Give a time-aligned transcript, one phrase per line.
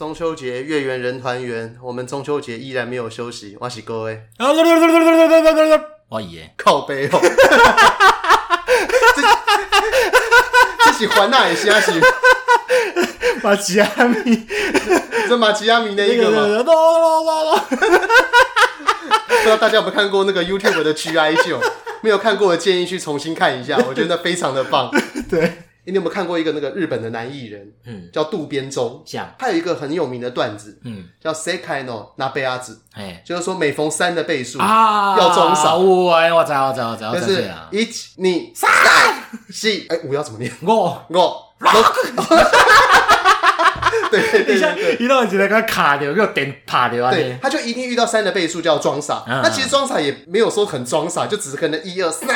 [0.00, 3.54] 中秋节月圆人团圆，我们中秋节依然没有休息。
[3.60, 4.22] 我是各位，
[6.08, 7.20] 我耶，靠背哦，
[10.86, 11.92] 这是环那也是啊是
[13.42, 14.46] 马吉亚米，
[15.28, 16.46] 这马吉亚米的一个吗？
[19.28, 21.60] 不知道大家有没有看过那个 YouTube 的 GI 秀？
[22.00, 24.90] 没有看过的建议去重新看一下，我觉得非常的棒。
[25.28, 25.64] 对。
[25.90, 27.72] 你有没有看过一个那个日本的男艺人？
[27.84, 29.02] 嗯，叫渡边忠。
[29.04, 35.78] 像他有一个很有名的段子，嗯，叫 “sekai no nabeazu”，哎，就是说每逢三的倍数啊，要中少。
[35.78, 38.70] 我我知我知我知，就是一、你、三、
[39.50, 39.68] 四。
[39.88, 40.50] 哎，五要怎么念？
[40.62, 41.46] 我我。
[41.60, 41.70] 对
[44.60, 47.10] 对对，遇到一个他卡掉，又点趴掉啊！
[47.10, 49.22] 对，他就一定遇到三的倍数叫装傻。
[49.26, 52.28] 那其实装傻也没有说很装傻，就只是可能一二三，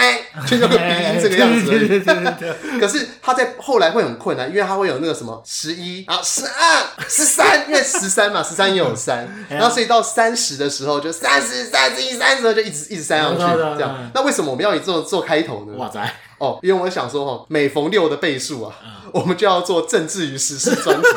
[0.46, 1.66] 就那个鼻音这个样子。
[1.70, 2.80] 对对对对。
[2.80, 13.40] 可是他在后来会很困难，因为他会有那个什么十一啊、十二、十三，因为十三嘛，十三也有三， 然后所以到三十的时候就三十、三十一、三十二就一直一直三上去
[13.76, 14.10] 这样。
[14.14, 15.74] 那为什么我们要以这种做开头呢？
[15.76, 16.14] 哇塞！
[16.38, 18.74] 哦，因为我想说哈，每逢六的倍数啊，
[19.12, 21.08] 我们就要做政治与时事专题。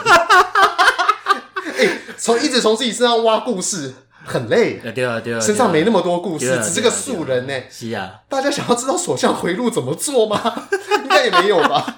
[1.77, 3.93] 哎，从一直从自己身上挖故事
[4.25, 7.53] 很累，对啊对啊，身上没那么多故事，只是个素人呢。
[7.69, 10.67] 是啊，大家想要知道所向回路怎么做吗？
[11.03, 11.97] 应该也没有吧。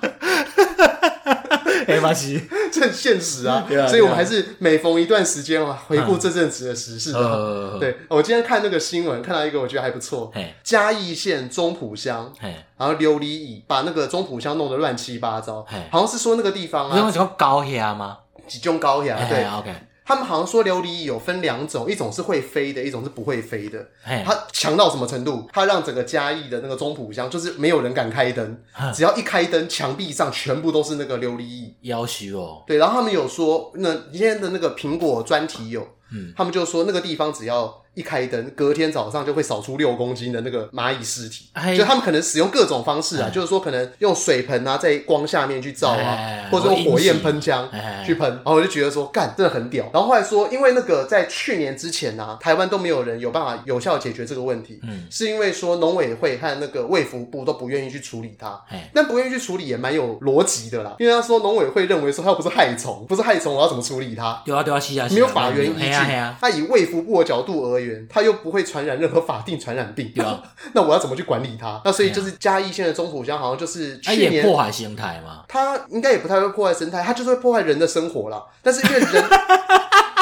[1.88, 2.40] 没关系，
[2.72, 3.66] 这很现实啊。
[3.88, 7.12] 所以我们还是每逢一段时间啊，回顾这阵子的时事。
[7.80, 10.32] 对，我今天看那个新闻，看到一个我觉得还不错。
[10.64, 12.32] 嘉义县中埔乡，
[12.78, 18.18] 然后琉璃蚁把那个中埔乡弄得乱七八糟，好像是说那个地方啊，有什么高压吗？
[18.50, 19.74] 集中高压，对，OK。
[20.04, 23.88] 他们好像说琉璃蚁有分两种，一种是会飞的，一种是不会飞的。
[24.26, 25.48] 它强到什么程度？
[25.54, 28.60] 它让整个嘉义的那个中埔乡，就是没有人敢开灯，
[28.92, 31.76] 只要一开灯，墙壁上全部都是那个琉璃蚁。
[31.82, 32.64] 要求哦。
[32.66, 37.84] 对，然后他们有说，那今天的那个苹果专题有，嗯，他们就说那个地方只要。
[37.94, 41.50] 一开灯，隔天早上就会扫出六公斤的那个蚂蚁尸体。
[41.78, 47.70] 就他们可能使用各种方式啊，就是说可能用水盆啊，在光下面去照啊，或者用火焰喷枪
[48.06, 48.30] 去喷。
[48.30, 49.90] 然后我就觉得说，干，真的很屌。
[49.94, 54.80] 然后后来说，因为那个在去年之前呢，台湾都没有人有办法有效解决这个问题。
[54.84, 58.60] 嗯，是因为说农委会和那个卫福部都不愿意去处理它。
[58.94, 64.42] 但不愿意去处理也蛮有逻辑的啦，因为他说农委会认为说它又不是害虫，不是害虫，我要怎么处理它？
[64.46, 65.90] 对啊对啊，是啊，没有法源依据。
[66.42, 68.08] 那以卫福部的角度而言。
[68.10, 70.42] 它又不会传染任何法定传染病， 对吧
[70.74, 71.82] 那我要怎么去管理它？
[71.86, 75.44] 那所以就是嘉义县的中土乡，好像就是去年破坏生态嘛。
[75.48, 78.44] 它应该也不太会破坏生态，它就是会破坏人的生活啦。
[78.62, 79.24] 但是因为人。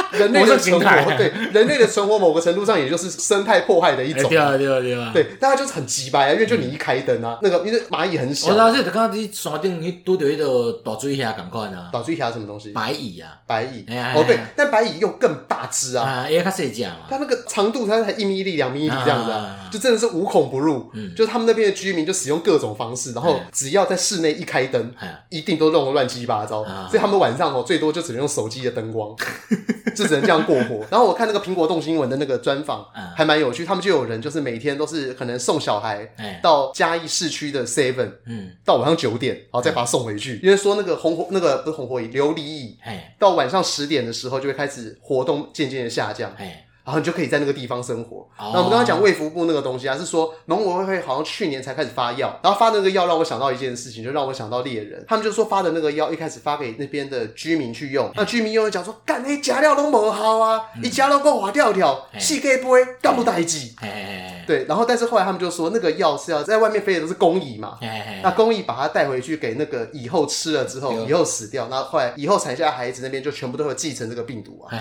[0.09, 4.27] 人类的存活，对人类的存活，某个程度上也就是生态破坏的一种。
[4.29, 5.11] 对啊，对啊，对啊。
[5.13, 8.47] 对，大家就是很急白啊，因为就你一开灯啊，那个因为蚂蚁很小。
[8.47, 11.89] 我知道，这就刚刚在山顶你拄到一个大水虾，赶快啊！
[11.91, 12.71] 大水虾什么东西？
[12.71, 13.85] 白蚁啊，白蚁。
[14.15, 16.05] 哦，对，但白蚁又更大只啊。
[16.05, 16.95] 啊，因为它细只嘛。
[17.09, 19.31] 它那个长度，它才一米一、两米一这样子，
[19.71, 20.89] 就真的是无孔不入。
[20.93, 24.93] 嗯，就他们那边的居民就使用各种方式，然后只要在室内一开灯，
[25.29, 26.63] 一定都弄得乱七八糟。
[26.89, 29.15] 所以他们晚上哦，最多就只能用手机的灯光，
[29.95, 30.85] 就只能这样过活。
[30.91, 33.65] 然后我看那个苹果动新闻的那个专访，还蛮有趣。
[33.65, 36.07] 他们就有人就是每天都是可能送小孩
[36.41, 40.39] 到嘉义市区的 Seven，嗯，到晚上九点，然后再把他送回去。
[40.43, 42.77] 因为说那个红火那个不是红火蚁，琉璃蚁，
[43.19, 46.31] 到晚上十点的时候就会开始活动，渐渐的下降。
[46.87, 48.25] 然后你就可以在那个地方生活。
[48.39, 48.55] 那、oh.
[48.55, 63.67] 我们刚刚讲卫福部那个东西啊，是说农委会好像去年才开始发药，然后发那个药让我想到一件事情，就让我想到猎人，他们就说发的那个药一开始发给那边的居民去用，那居民用就讲说，干那加料都不好啊，一加料够滑掉条，细个不会干不代志。
[64.47, 67.77] 对，然后但是后来他们就说，那个药是要在外面飞的都是工蚁嘛，
[68.23, 74.71] 那工蚁把它带回去给那个蚁后吃了之后，蚁后死掉，那后来蚁后产下的孩子那边就全部都会继承这个病毒啊。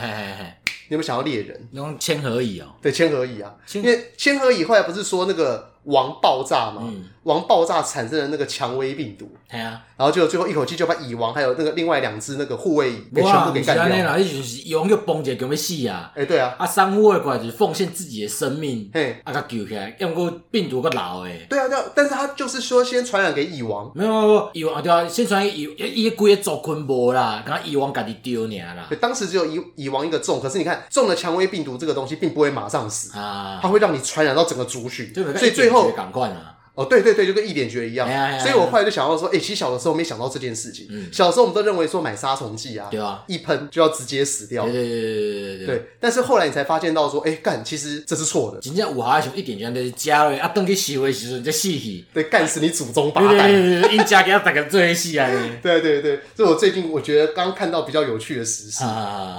[0.89, 1.69] 你有没有想要猎人？
[1.73, 5.73] 然后千和蚁哦，对，千和蚁啊，因为千和蚁后来不是说那个。
[5.87, 13.85] 王爆炸吗，嗯、王爆炸产生的那个蔷薇病毒，对啊，然后就最后一口气就把蚁王还有那个另外两只那个护卫蚁给全部给干掉。
[13.85, 16.13] 了，那就是蚁王就崩解，准备死啊！
[16.15, 21.47] 哎，对啊，啊，三护卫过来就是奉献自己的生命，嘿，啊，他救起来，要不病毒个老诶。
[21.51, 28.87] 对啊，对啊，但是他就是说先传染给蚁王，没有没有，蚁王对啊，先传染蚁，伊个规个族群无啦，然后蚁王家己丢你啦。
[28.89, 35.91] 对，当时只有蚁蚁王一个中，可是你看中了蔷薇病毒这个东西，并不会马上死啊，它会让你传染到整个族群，所以最后。
[35.97, 36.53] 赶快啊！
[36.77, 38.07] 哦，对对对，就跟一点绝一样。
[38.39, 40.87] 所以我后来就想到说，哎，其实小的时候没想到这件事情。
[41.11, 44.65] 小时候我们都认为说买杀虫剂啊，对啊，一喷就要直接死掉。
[44.65, 45.89] 对对对对对对。
[45.99, 48.61] 但是后来你才发现到说，哎，干，其实这是错的。
[48.61, 53.49] 真正有效的一点绝就是加了啊，等去洗的时候就死去，对，干死你祖宗八代。
[53.49, 55.27] 对对对，因家给他打个最细啊。
[55.63, 58.85] 对对对，这我最近我觉得刚看到比较有趣的时事。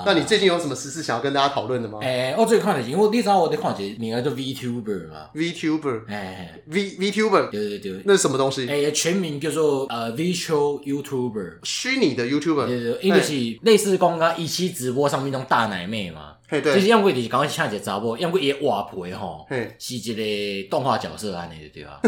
[0.05, 1.99] 那你最近有什么时事想要跟大家讨论的吗？
[2.01, 8.67] 哎，我最近看的是，因为你知道我在看一个名叫做 VTuber 嘛，VTuber，哎，V VTuber，对对对，那是什么东西？
[8.67, 13.33] 哎，全名叫做呃 Virtual YouTuber，虚拟的 YouTuber，对对，因为是
[13.63, 19.45] 类似刚刚一期直播上面那种大奶妹嘛，对，就是要么就是刚刚请一个查某，要么也瓦婆吼，
[19.79, 21.99] 是一个动画角色安尼对吧？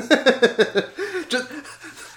[1.29, 1.39] 就。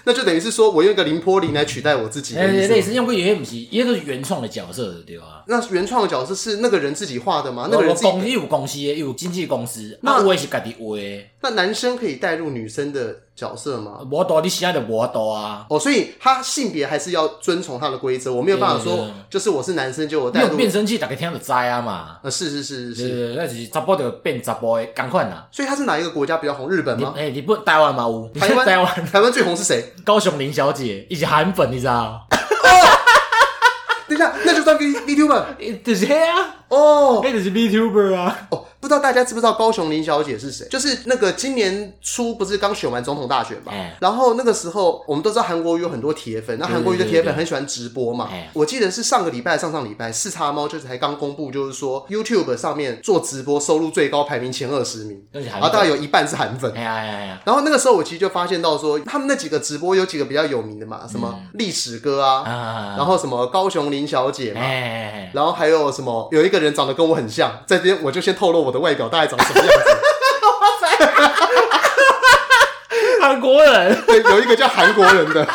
[0.05, 2.37] 那就等于是说，我用一个林波林来取代我自己。
[2.37, 5.45] 哎，类似，因为有些不是，也都是原创的角色，对吧？
[5.47, 7.69] 那原创的角色是那个人自己画的吗？
[7.71, 11.25] 那个人公司有公司，有经纪公司，那我也是家己画的。
[11.43, 13.99] 那男生可以带入女生的角色吗？
[14.11, 15.67] 我多，你现在的我多啊。
[15.71, 18.33] 哦，所以他性别还是要遵从他的规则。
[18.33, 20.49] 我没有办法说，就是我是男生就我带入。
[20.49, 22.19] 有变声器，大家听得知啊嘛。
[22.23, 25.45] 呃，是是是是是，那是查甫就变查甫的，赶快呐。
[25.51, 26.71] 所以他是哪一个国家比较红？
[26.71, 27.15] 日本吗？
[27.17, 28.29] 哎，日本、台湾嘛有。
[28.39, 29.93] 台湾台湾台湾最红是谁？
[30.05, 32.27] 高雄林小姐，以及韩粉，你知道？
[34.09, 35.43] 等一下，那就算 V VTuber，
[35.83, 36.55] 就是黑啊。
[36.69, 38.47] 哦，那就是 VTuber 啊。
[38.51, 38.65] 哦。
[38.83, 40.67] 不知道大家知不知道高雄林小姐是谁？
[40.69, 43.71] 就是那个今年初不是刚选完总统大选嘛？
[43.71, 48.29] 欸、然后那个时候我们都知道韩国瑜有很多铁粉，那韩国瑜的铁粉很喜欢直播嘛。
[48.33, 56.73] 欸、我记得是上个礼拜、上上礼拜，四叉猫就是才刚公布，就是说 YouTube 上面做直播收入最高，排名前二十名，然后大概有一半是韩粉。
[56.75, 64.61] 哎呀哎呀、然后那个时候我其实就发现到说，他们那几个直播有几个比较有名的嘛，什么历史哥啊，嗯、然后什么高雄林小姐嘛，
[65.33, 69.61] 然后还有什么有一个人长得跟我很像，在这边我就先透露我的外表大概长什么。
[69.61, 69.75] 样子？
[70.61, 70.87] 哇塞！
[73.21, 75.47] 韩国人，对，有一个叫韩国人的。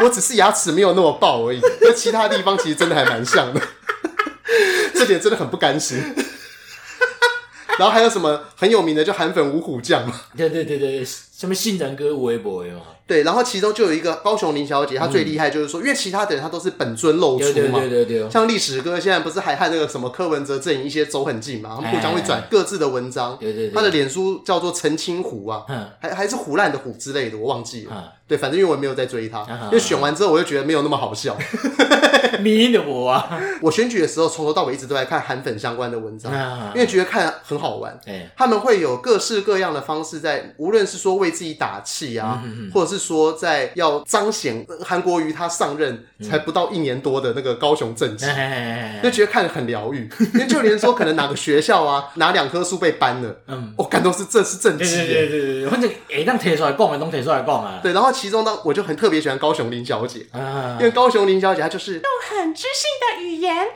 [0.00, 3.60] 我只是牙齿没有那么爆而已，那其他地方其实真的还蛮像的。
[4.94, 5.98] 这点真的很不甘心。
[7.78, 10.22] 然后还有什么很有名的，就韩粉五虎将嘛？
[10.36, 11.06] 对对对对，
[11.42, 12.82] 什么杏仁哥、微博嘛？
[13.04, 25.64] 对，然后其中就有一个高雄林小姐，她最厉害就是说，因为其他的人她都是本尊露出嘛，对对对，像历史哥现在不是还和那个什么柯文哲阵营一些走很近嘛，他们互相会转各自的文章，对对，他的脸书叫做澄清湖啊，
[26.00, 28.12] 还还是唬烂的虎之类的，我忘记了。
[28.28, 31.36] 对，反正因为我没有在追他，因为选完之后我就觉得没有那么好笑。
[32.40, 33.28] 迷的我啊！
[33.60, 36.32] 我选举的时候从头到尾一直都在看韩粉相关的文章，
[36.74, 37.96] 因为觉得看很好玩。
[38.36, 42.40] 他们会有各式各样的方式在，无论是说为自己打气啊，
[42.72, 48.24] 或者是说在要彰显韩国瑜他上任才不到一年多的那个高雄政绩，
[49.02, 50.08] 就觉得看得很疗愈。
[50.32, 54.84] 因为就连说可能哪个学校啊，哪两棵树被搬了，嗯，我感动是这是政绩。
[54.84, 57.80] 对对对对，反正哎，当提出来讲，都提出来讲啊。
[57.82, 58.12] 对，然后。
[58.12, 63.66] 其中呢，我就很特别喜欢高雄林小姐，啊、因为高雄林小姐她就是用很知性的语言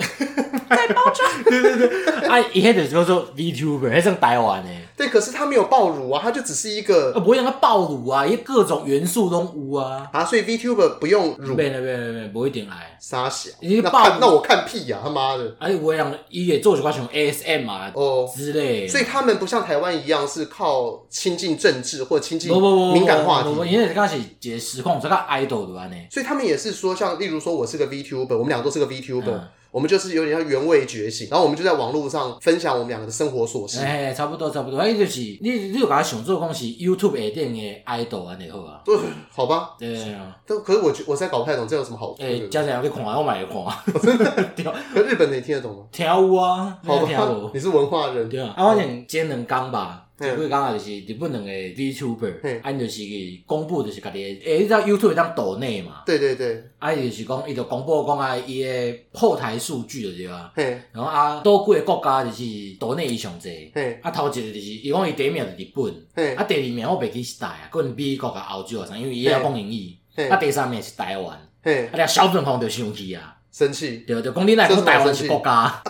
[0.69, 1.43] 在包装。
[1.43, 4.71] 对对对，啊，一开始就说 VTuber，还是台湾呢？
[4.97, 10.09] 对，可是他没有爆乳啊，他就只是一个，不会让他爆乳啊，因为各种元素都无啊。
[10.13, 12.97] 啊，所以 VTuber 不用乳，没没没没，不一定来。
[12.99, 15.55] 傻小，你爆，那我看屁呀，他妈的！
[15.59, 18.89] 哎，我让伊也做一寡像 ASM 啊，哦之类。
[18.89, 22.51] 所以他们不像台湾一样是靠亲近政治或亲近
[22.93, 25.97] 敏感话题，因为刚开始解实况，这个 idol 的呢。
[26.11, 29.41] 所以他们也是说，像例如说，我是个 VTuber，我们两个都是个 VTuber。
[29.71, 33.81] 我们就是有点像原味觉醒，然后我们就在网络上分享我们两个的生活琐事。
[33.81, 38.81] 哎，差不多差不多，哎，就是你，你有把它想做讲是 YouTube 下顶的 idol 安尼好啊？
[38.85, 38.97] 对，
[39.31, 39.71] 好吧。
[39.79, 40.35] 对啊。
[40.47, 42.23] 都可是我觉我实在搞不太懂这有什么好处。
[42.23, 43.57] 哎，家长要去看，我买也看。
[44.01, 44.75] 真的？
[44.95, 45.85] 可日本你听得懂吗？
[45.93, 47.51] 听有啊，好吧。
[47.53, 48.29] 你是文化人。
[48.29, 48.55] 对啊。
[48.57, 50.06] 啊，反正今两讲吧。
[50.19, 53.03] 就会讲啊，就是日本两个 VTuber，啊，就是
[53.45, 56.05] 公布就是家己，诶，你知道 YouTube 当抖内嘛？
[56.07, 60.51] 对对对，啊，就是讲伊就公布讲啊，伊诶后台数据就对啊，
[60.93, 62.45] 然后啊，多几个国家就是
[62.81, 63.71] 抖内伊上济，
[64.01, 69.95] 啊，头一个就是伊讲伊第一名是日本，啊，第二名我袂记是谁啊，可能美国甲欧洲啊啥，因为伊也讲英语，
[70.31, 75.83] 啊，第三名是台湾，啊，俩小粉红就生气啊，生气，对对，讲你来讲台湾是国家。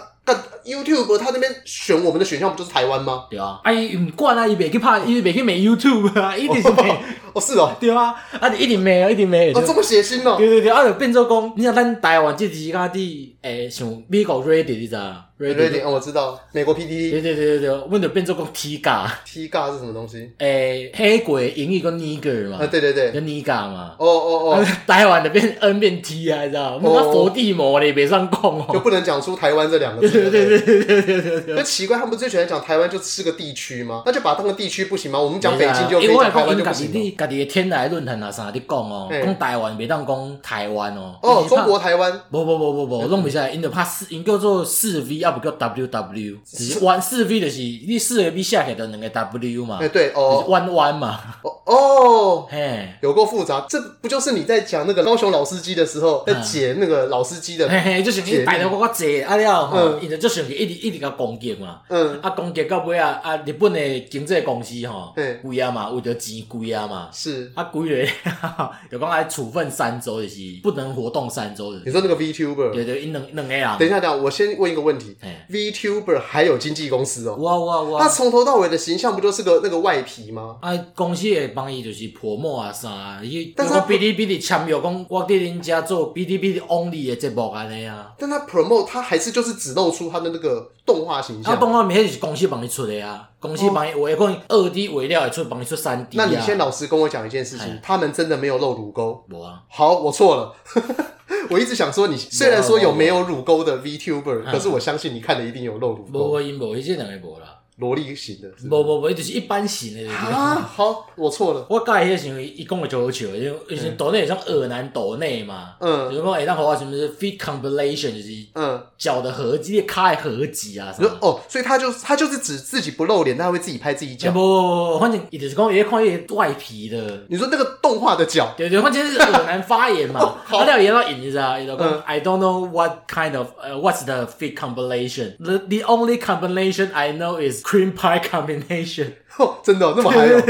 [0.66, 3.24] 但 YouTube 他那边选我们的选项不就是台湾吗？
[3.30, 6.96] 对啊，啊伊唔管啊，伊袂去拍，伊袂去美 YouTube 啊，一定是 美
[7.36, 9.58] 哦，是哦，对啊，啊，你一定没有，一定没有。
[9.58, 10.36] 哦，这么血腥哦。
[10.38, 17.10] 对对对，啊，就变做讲，你像咱台湾这几家的，诶，像美国 Reddit，你知道？Reddit，哦，我知道，美国 PTT。
[17.10, 19.12] 对对对对对，我们就变做讲 T 嘎。
[19.26, 20.30] T 嘎是什么东西？
[20.38, 22.56] 诶，黑鬼英语讲 Nigger 嘛。
[22.62, 23.94] 啊，对对对，跟 Nigga 嘛。
[23.98, 24.66] 哦哦哦。
[24.86, 26.80] 台湾的变 N 变 T 啊，你知道？
[26.82, 28.66] 我们佛地魔咧，别上讲哦。
[28.72, 30.30] 就不能讲出台湾这两个字。
[30.30, 31.54] 对对对对对对对。
[31.54, 34.02] 那奇怪，他们不最喜欢讲台湾就是个地区吗？
[34.06, 35.20] 那就把它当个地区不行吗？
[35.20, 36.86] 我们讲北京就可以讲台湾就不行。
[37.26, 41.16] 你家己的天来论坛啊啥的讲哦，讲台湾别当讲台湾哦。
[41.22, 42.12] 哦，中国台湾。
[42.30, 46.36] 不不不不不，弄不下来，因就怕四，因叫做四 V，要不叫 WW。
[46.44, 49.78] 是弯四 V 就是你四个 V 下来的两个 W 嘛？
[49.80, 51.20] 哎对哦，弯弯嘛。
[51.42, 53.66] 哦哦，嘿，有够复杂。
[53.68, 57.68] 这不就是你在讲那个高雄老司机的时候，在解那个老司机的？
[57.68, 61.80] 嘿嘿，就是你摆头我解啊了嗯，因就就想去一直一直甲攻击嘛。
[61.88, 67.08] 嗯，啊攻击到尾啊啊，日本的经济公司吼，贵啊嘛，为着钱贵啊嘛。
[67.16, 68.12] 是啊，贵咧，
[68.92, 71.80] 就讲来处分三周就是不能活动三周的。
[71.86, 72.70] 你说那个 VTuber？
[72.72, 73.76] 对对，两两个啊。
[73.78, 75.16] 等一下，等下，我先问一个问题。
[75.50, 75.96] VTuber。
[75.96, 78.02] Uber 还有经纪公司哦，哇哇哇！
[78.02, 80.56] 他从头到尾的形象不就是个那个外皮吗？
[80.60, 88.12] 啊，公司会帮伊就是 promo 啊啥，伊但是哔哩哔哩签约讲我给人家做哔哩哔哩 only 的节目安尼啊。
[88.18, 91.52] 但他 promo 他还是就是只露出他的那个动画形象。
[91.52, 96.16] 那动画面就是公司帮你出的啊，公司帮你我讲二 D 尾料也出帮你出三 D。
[96.16, 99.22] 那你先老实跟我讲一件事情，他们真的没有露乳沟？
[99.30, 99.62] 我啊。
[99.68, 100.54] 好，我错了。
[101.50, 106.28] 我一直想说，你虽然说有没有乳沟的 VTuber，可是我相信你看的一定有露乳沟。
[106.28, 107.55] 无因无，伊这两个无啦。
[107.76, 110.10] 萝莉型的，不不不，就是一般型的。
[110.10, 111.66] 啊，好，我错了。
[111.68, 124.30] 我介意迄时候，伊讲的就好笑，因为以前抖内像耳男抖内嘛，嗯，就是讲哎，那好啊，什么是 feet compilation，就是嗯，脚的合集，卡的合集啊，什么哦，所以他就他就是指自己不露脸，他会自己拍自己脚。
[124.32, 127.24] 不不不，反正伊就是讲，伊看伊外皮的。
[127.28, 128.54] 你说那个动画的脚？
[128.56, 130.36] 对对，反正是耳男发言嘛。
[130.48, 131.58] 他了演到影，你知道？
[131.58, 135.36] 伊就讲，I don't know what kind of，呃，what's the feet compilation?
[135.38, 138.46] The the only combination I know is cream pie com。
[138.46, 139.06] combination
[139.38, 140.42] 哦，真的那么嗨哦！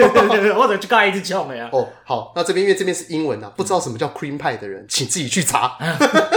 [0.57, 1.69] 我怎么去盖一只枪呀？
[1.73, 5.77] 哦，好，那这边因为这边是英文啊，不知道什么叫 cream pie 的人，请自己去查。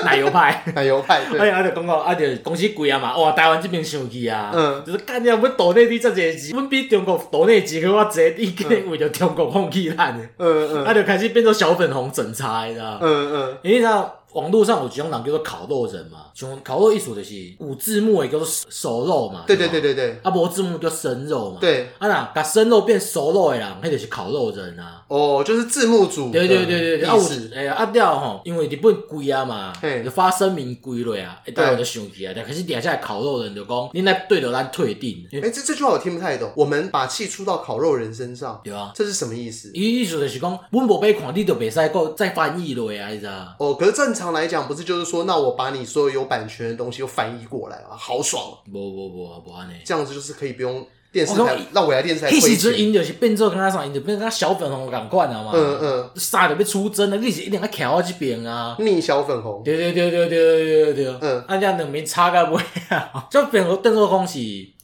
[0.03, 1.21] 奶油派，奶油派。
[1.37, 12.97] 哎呀，就讲讲，啊，就公司贵啊嘛，哇，台湾这边生气啊，嗯，就是干掉我们岛内的这些钱，我们比中国岛内钱给我贼，一定为了中国放弃烂的，嗯嗯，啊，就开始变成小粉红整茶，你知道？
[13.01, 14.18] 嗯嗯，你知道？
[14.33, 25.03] 网络上有几种人叫做烤肉人嘛，像烤肉意思就是有字幕也叫做熟肉嘛，对对对对对，啊无字幕叫生肉嘛，对，啊那把生肉变熟肉的人，那就是烤肉人啊。
[25.07, 26.31] 哦，就是字幕组。
[26.31, 27.23] 对对对对对，啊有，
[27.55, 35.27] 哎呀啊掉吼，因为日本贵啊嘛，就发声明贵了啊，一大我就生气啊，可是底下烤肉人就讲，你来对着咱退订。
[35.31, 39.71] 哎，这这句话我听不太懂，我们把气出到烤肉人身上，对啊，这是什么意思？
[39.73, 43.55] 意思就是讲，阮无被看，你就袂使够再翻译了呀，你知道？
[43.57, 48.43] 哦，可是正常来讲，不是就是说，那我把你所有有版权的东西又翻译过来啊，好爽！
[48.71, 50.85] 不不不不安尼，这样子就是可以不用。
[51.11, 52.49] 电视台让我来电视台亏钱。
[52.51, 55.51] 迄时阵因就是变做跟他啥，因就变成小粉红共款啊嘛。
[55.55, 56.09] 嗯嗯。
[56.15, 58.75] 啥就要出征了，你是一定要徛我这边啊。
[58.77, 59.63] 逆小粉红。
[59.65, 61.17] 对对对对对对对对。
[61.21, 61.43] 嗯。
[61.47, 63.25] 啊，这样两边差个尾啊。
[63.31, 64.37] 就变做邓若空是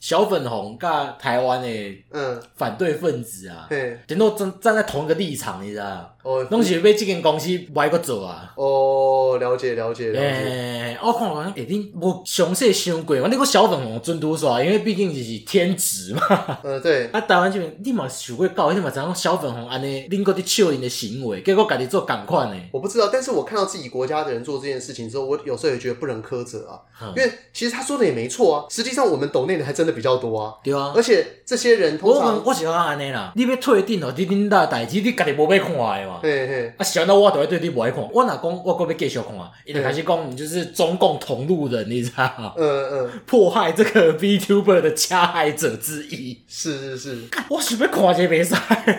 [0.08, 1.68] 小粉红，跟台湾的
[2.12, 3.66] 嗯反对分子啊。
[3.68, 3.98] 对。
[4.06, 6.14] 等到站站在同一个立场，你知道？
[6.22, 6.46] 哦。
[6.48, 8.52] 拢是被这间公司歪个做啊。
[8.54, 10.20] 哦，了解了解了解。
[10.20, 13.26] 诶，我看好像诶，你我详细想过嘛？
[13.28, 16.14] 你个小粉红准拄煞，因为毕竟就是天职。
[16.62, 22.62] 呃，对，啊，台湾这边你嘛想过搞，你嘛知影小粉红安尼，恁个啲笑因的行为，结果家己做赶款呢？
[22.70, 39.28] 我不知道，但是我看到自己国家的人做这件事情之后，我有时候也觉得不能苛责啊，嗯、因为其实他说的也没错啊，实际上我们岛内的还真的比较多啊，对啊，而且这些人通常，我我是讲安尼啦，你要退订哦，你恁大代志，你家己无要看的嘛，嘿嘿，啊，想到我都会对你无爱看，我若讲我阁要继续看，
[39.64, 42.52] 伊就开始讲你就是中共同路人，你知道吗？
[42.56, 46.76] 嗯嗯，迫害这个 VTuber 的加害者之一，是。
[46.76, 48.56] 是是，我是要看这比赛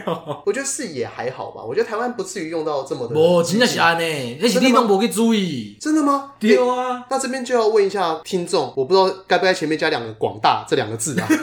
[0.07, 0.41] 哦。
[0.45, 1.61] 我觉得是也还好吧。
[1.63, 3.13] 我觉得台湾不至于用到这么的。
[3.13, 5.77] 不，真的是安尼，那是你都没去注意。
[5.79, 6.31] 真的吗？
[6.39, 7.05] 对啊。
[7.09, 11.27] 那这边就要问一下听众，我不知道该不该前面加两个“广大”这两个字啊。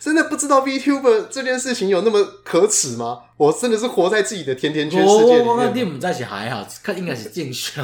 [0.00, 3.18] 真的不知道 VTuber 这件事情有那么可耻吗？
[3.36, 5.46] 我真的是活在自己的甜甜圈世界里面。
[5.46, 7.82] 我跟你们在一起还好，看应该是进修。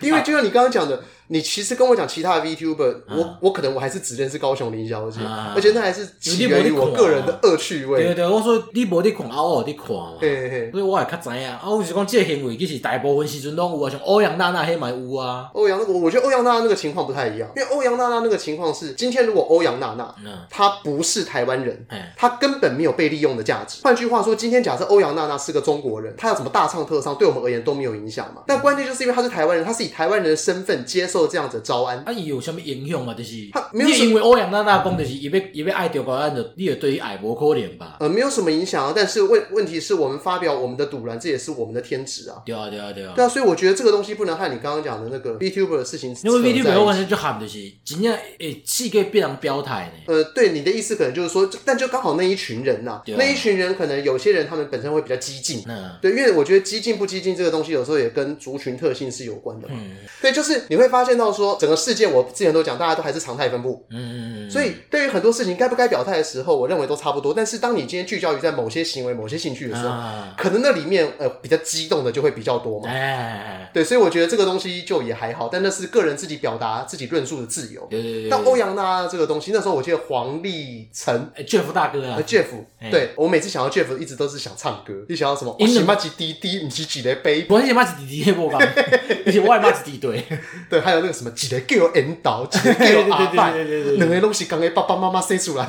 [0.00, 1.02] 因为就像你刚刚讲的。
[1.32, 5.18] 你其实跟我讲其他的 VTuber，我我可能我还是只认识高雄林小姐，
[5.54, 8.04] 而且那还是起源于我个人的恶趣味。
[8.04, 10.12] 对对，我说你无你看，啊我有你看嘛。
[10.20, 11.48] 嘿嘿，所以我也较知影。
[11.48, 15.48] 啊，我是讲这个行为其实大部分时阵拢有啊，像欧阳娜娜迄嘛有啊。
[15.54, 23.80] 欧阳，我我觉得欧阳娜娜那个情况不太一样，因为欧阳娜娜那个情况是，今天如果欧阳娜娜，嗯她不是台湾人，她根本没有被利用的价值。
[23.82, 28.42] 换句话说，今天假设欧阳娜娜是个中国人，她有什么大唱特唱，对我们而言都没有影响嘛。
[28.46, 31.98] 但关键就是因为她是台湾人，她是以台湾人的身份接受这样子的招安。
[32.04, 33.14] 啊，伊有什么影响嘛？
[33.14, 37.96] 就是他没有因为欧阳娜娜讲就是伊要伊要爱中国人，就你也对伊爱无可能吧？
[38.00, 38.92] 呃，没有什么影响啊。
[38.94, 42.42] 但是问问题是我们发表我们的赌烂，这也是我们的天职啊。
[42.44, 43.12] 对啊，对啊，对啊。
[43.14, 46.16] 对啊，所以我觉得这个东西不能和你刚刚讲的那个 VTuber 的事情。
[46.24, 50.12] 因为 VTuber 我完全就喊的是，真正诶，气给变成标台呢。
[50.12, 55.62] 呃，对，你的意思可能就是说，但就刚好那一群人呐、啊，那一群人可能有些人他们本身会比较激进。
[55.66, 55.90] 嗯。
[56.00, 59.74] 对，因为我觉得激进不激进这个东西，有时候也跟族群特性是有关的嘛。
[59.76, 59.96] 嗯。
[60.20, 63.84] 对，就是你会发现到说，整个世界我之前都讲，大家都还是常态分布。
[63.90, 64.50] 嗯嗯嗯。
[64.50, 67.32] 所以对于很多事情该不该表态的时候，我认为都差不多。
[67.34, 69.94] 但是当你今天聚焦于在某些行为、某些兴趣的时候，
[70.36, 72.88] 可能那里面呃比较激动的就会比较多嘛。
[72.88, 73.70] 哎。
[73.72, 77.86] 对，所以我觉得这个东西就也还好，但那是个人自己表达自己论述的自由。
[77.88, 78.30] 对对对。
[78.30, 82.44] 但欧阳娜这个东西，那时候我记得黄立成，Jeff 大哥啊，Jeff，
[82.90, 84.92] 对我每次想到 Jeff，一直都是想唱歌。
[85.08, 85.56] 你想到什么？
[85.58, 87.46] 我是马吉滴滴，你是几的杯？
[87.48, 88.60] 我是马吉滴滴，我讲，
[89.24, 90.22] 而且我马吉滴对。
[90.68, 95.64] 对，还有那个什么几个叫引导，几个叫阿拜，两个东西刚给爸爸妈妈生出来。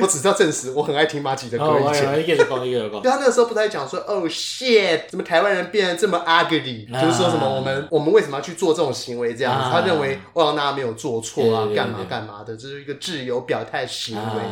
[0.00, 1.78] 我只知道证实，我很爱听马吉的歌。
[1.78, 2.04] 以前，
[3.00, 9.34] 对，他那个时候不是在讲说，哦、oh,，shit，怎么台湾人变得这么 ugly？、就是说什么我们我们为什么要去做这种行为？
[9.34, 14.42] 这样子，他认为欧阳娜娜没有做错啊，干嘛干嘛的，这是一个自由表态行为、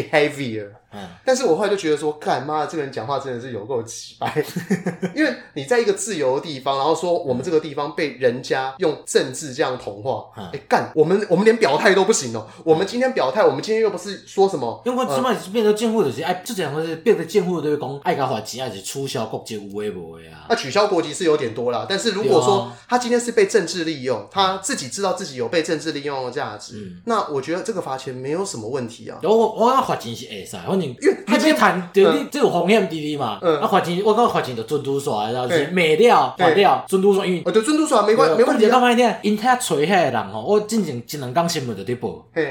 [0.00, 0.68] behavior。
[0.92, 4.44] 嗯，但是我后来就觉得说，干妈的这个人讲话真的是有够奇白，
[5.14, 12.46] 因为你在一个自由的地方，然后说我们这个地方被人家用政治这样同化，哎干，我们我们连表态都不行哦。
[12.64, 20.46] 我们今天表态，我们今天又不是说什么，因为起码是变成监护的是哎，这讲的是变成监护的对公爱搞花钱，还是取消国籍无为不为啊？
[20.48, 29.18] 那取消国籍是有点多啦，但是如果说他今天是被政治利用，他自己知道自己有被政治利用的价值，那我觉得这个罚钱没有什么问题啊。
[29.22, 31.52] 我我罚钱是会使，反正因为他今天。
[31.62, 33.38] 谈就你这有风险滴滴嘛？
[33.40, 38.68] 嗯，啊，罚钱我讲罚钱就准拄煞，然后是没了，罚了准拄煞，因为哦，就准拄煞没关没问题。
[38.68, 42.08] 讲歹听，因遐吹遐个人吼，我之前一两工新闻就伫报，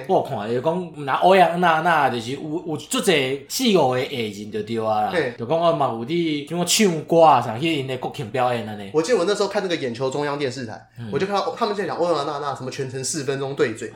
[0.07, 8.89] 我有看就讲那欧阳娜娜就是有有足侪四五个艺人就对啊啦，就讲我嘛有伫像我唱歌啊，啥去因的国庆表演安尼。
[8.93, 10.79] 我记得我那时候看那个眼球中央电视台，
[11.11, 13.91] 我就看到他们在讲欧阳娜娜什么全程四分钟对嘴，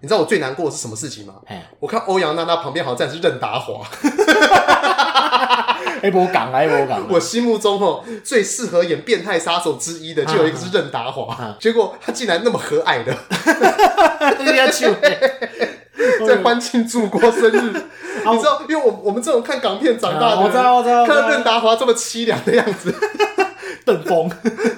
[0.00, 1.34] 你知道我最难过的是什么事情吗？
[1.78, 3.86] 我看欧阳娜娜旁边好像站的是任达华。
[6.00, 7.04] 哎，无讲啊，无讲。
[7.08, 11.56] 我心目中哦，最适合演变态杀手之一的，就有一个是任达华。
[11.60, 13.12] 结果他竟然那么和蔼的，
[16.26, 17.72] 在欢庆祝国生日。
[18.30, 22.94] 你知道，因为我我们这种看港片长大的，我知道，我知道，看到任达华这么凄凉的样子，
[23.84, 24.30] 邓峰，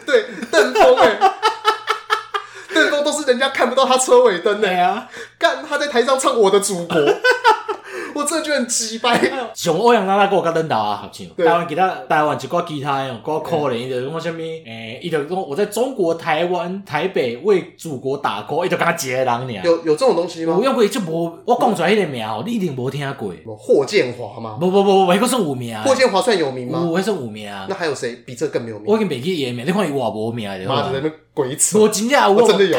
[0.07, 1.19] 对，邓峰，哎，
[2.81, 5.09] 邓峰都是人家看不到他车尾灯的呀。
[5.39, 6.97] 干，他在台上唱《我的祖国》。
[8.13, 9.19] 我真的觉得很奇怪。
[9.55, 14.39] 像欧阳娜娜跟我跟邓达华合唱，台湾其他台湾一挂其他诶，挂可怜的，讲什么？
[14.41, 19.51] 诶，伊就讲我在中国台湾台北为祖国打 call，伊就跟他接人尔。
[19.65, 20.55] 有有这种东西吗？
[20.57, 23.33] 有用过就无，我讲出来迄个名，你一定无听过。
[23.57, 24.59] 霍建华吗？
[24.61, 25.81] 不不不不，迄个算有名。
[25.83, 26.81] 霍建华算有名吗？
[26.85, 27.49] 有，迄算有名。
[27.69, 28.87] 那还有谁比这更没有名？
[28.89, 30.67] 我已经袂记伊个名，你看伊偌无名的。
[30.67, 31.79] 妈的，那边鬼扯！
[31.79, 32.79] 我真正有，我真的有。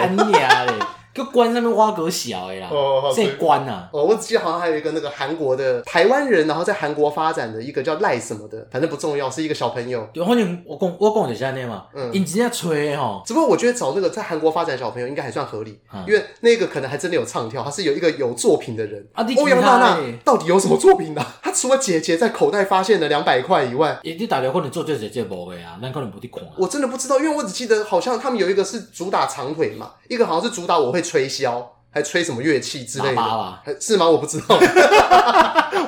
[1.13, 2.69] 就关上面挖个小哎啦，
[3.15, 3.89] 这关呐！
[3.91, 10.07] 哦，我只记得好像还有一个那个韩国的台湾人，然后在韩国发展的一个叫赖什么的，反正不重要，是一个小朋友。
[10.13, 13.21] 有，反正我讲我讲就是安尼嘛，嗯，因直接吹吼。
[13.25, 19.05] 只不过我觉得找那个在韩国发展的小朋友应该还算合理，因为那个可能还真的有唱跳，他是有一个有作品的人。
[19.37, 21.25] 欧阳娜娜到底有什么作品呢？
[21.41, 26.41] 他除了姐姐在口袋发现了两百块以外，你打电话你做这些这无的啊，那可能不得看。
[26.57, 31.65] 我真的不知道，因为我只记得好像他们有一个是主打长腿嘛，一个好像是主打我会吹箫。
[31.93, 33.21] 还吹什么乐器之类的？
[33.81, 34.07] 是吗？
[34.07, 34.57] 我不知道。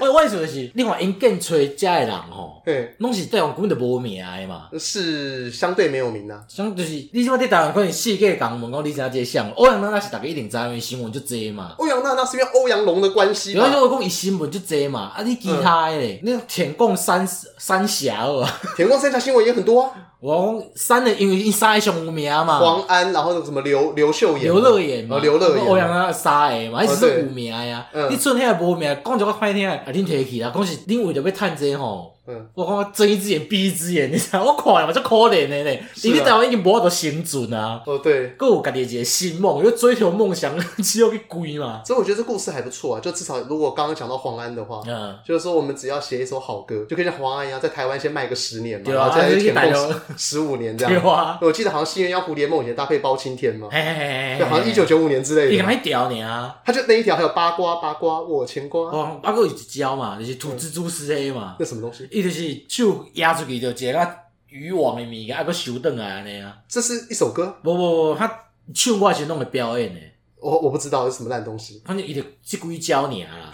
[0.00, 6.42] 我我意思就是，另外因更吹家的人吼，对，拢是台湾根本就无名的嘛，是相对没有名啊。
[6.48, 11.74] 相就是你即马在台湾可能世界讲问讲你怎啊这像欧阳娜娜是大家一定知，因为新闻就这嘛。
[11.78, 13.52] 欧阳娜娜是因为欧阳龙的关系。
[13.52, 19.90] 有人说讲伊新闻就这嘛，啊你其他的咧，那舔共三三峡哦，舔共三峡新闻也很多啊。
[20.20, 22.58] 我讲三的，因为因三个上有名嘛。
[22.58, 27.86] 黄安，然后什么刘刘秀妍、刘乐妍嘛，刘乐妍，欧阳娜娜三个嘛，还是有名呀。
[28.08, 32.13] 你剩下无名，讲一个歹听，啊，恁提起啦，讲是恁为着要趁这吼。
[32.26, 35.80] 嗯，我讲睁一只眼闭一只眼，你知道我看嘛，就可怜的呢。
[36.02, 37.82] 你在台湾已经无法度生存啊。
[37.84, 41.82] 哦，对，各有家己一个新梦，因为追求梦想只有一归嘛。
[41.84, 50.94] 所以我觉得这故事还不错啊，就至少如果刚刚讲到黄安的话，嗯，就是说我们只要写一首好歌，就可以像黄安一样，在台湾先卖个十年嘛，然后再填空十五年这样。
[51.02, 55.50] 对啊，我记得好像新鸳鸯蝴蝶梦以前搭配包青天嘛，对，好像一九九五年之类的。
[55.50, 56.56] 你还屌你啊？
[56.64, 62.08] 他就那一条还有八卦八卦我牵挂，哦，八卦有一招嘛，就是吐蜘蛛丝 A 嘛，那什么东西？
[62.14, 64.16] 伊就是手压出去就一个
[64.48, 66.56] 渔网的物件，还佫收顿来安尼啊。
[66.68, 67.56] 这是一首歌？
[67.62, 68.26] 不不不，他
[68.72, 70.00] 唱歌是弄个表演的。
[70.40, 71.82] 我我不知道是什么烂东西。
[71.84, 72.22] 反正伊就
[72.58, 73.52] 故意教你啊，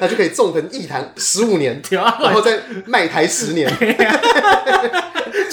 [0.00, 3.68] 他 就可以纵横艺坛十五年， 然后再卖台十年。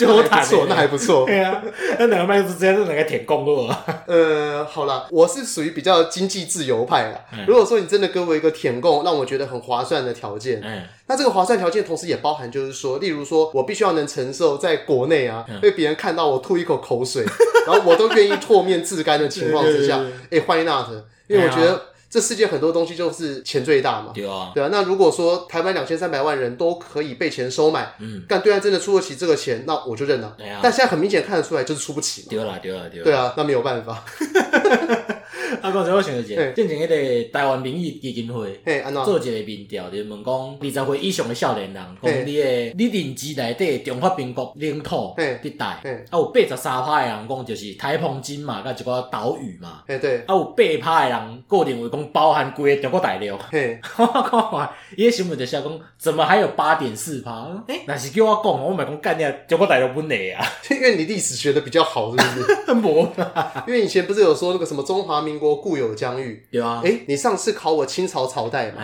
[0.06, 1.26] 就还不错，那还不错。
[1.30, 1.62] 对啊，
[2.00, 3.86] 那两个麦子之间是哪个舔共路啊。
[4.08, 7.20] 呃，好啦，我是属于比较经济自由派啦。
[7.48, 17.24] 如果说你真的给我一个舔共，让我觉得很划算的条件，嗯，那这个划算条件同时也包含，就是说，例如说我必须要能承受在国内啊，被别人看到我吐一口口水，
[17.68, 20.88] 然后我都愿意唾面自干的情况之下， 哎，why not？
[21.28, 21.91] 因为我觉得。
[22.12, 24.68] 这世界很多东西就是钱最大嘛，对啊，对啊。
[24.70, 30.36] 那如果说台湾两千三百万人都可以被钱收买，嗯，但对岸真的出得起这个钱，那我就认了。
[30.38, 33.04] 对啊，但现在很明显看得出来就是出不起嘛，丢了，丢了，丢了。
[33.06, 34.04] 对啊，那没有办法。
[35.62, 38.60] 啊，刚才我想到一个，进前迄个台湾民意基金会
[39.06, 57.48] 做一个民调，就是问讲二十岁以上的少年人，讲你的你认知内底中华民国领土地带，啊有八十三趴的人讲就是台澎金嘛甲一个岛屿嘛，对，啊有八趴的人个认为讲包含规个中国大陆， 我看看伊个新闻就写讲，怎么还有八点四趴？
[57.68, 62.58] 诶，那是叫我讲，我咪讲干掉中国大陆本来啊， 因为你历史学的比较好，是不是？
[62.74, 63.08] 没，
[63.68, 66.46] 因为以前不是有说那个什么中华民国固有疆域？
[66.52, 66.82] 有啊。
[66.84, 68.82] 诶，你上次考我清朝朝代嘛？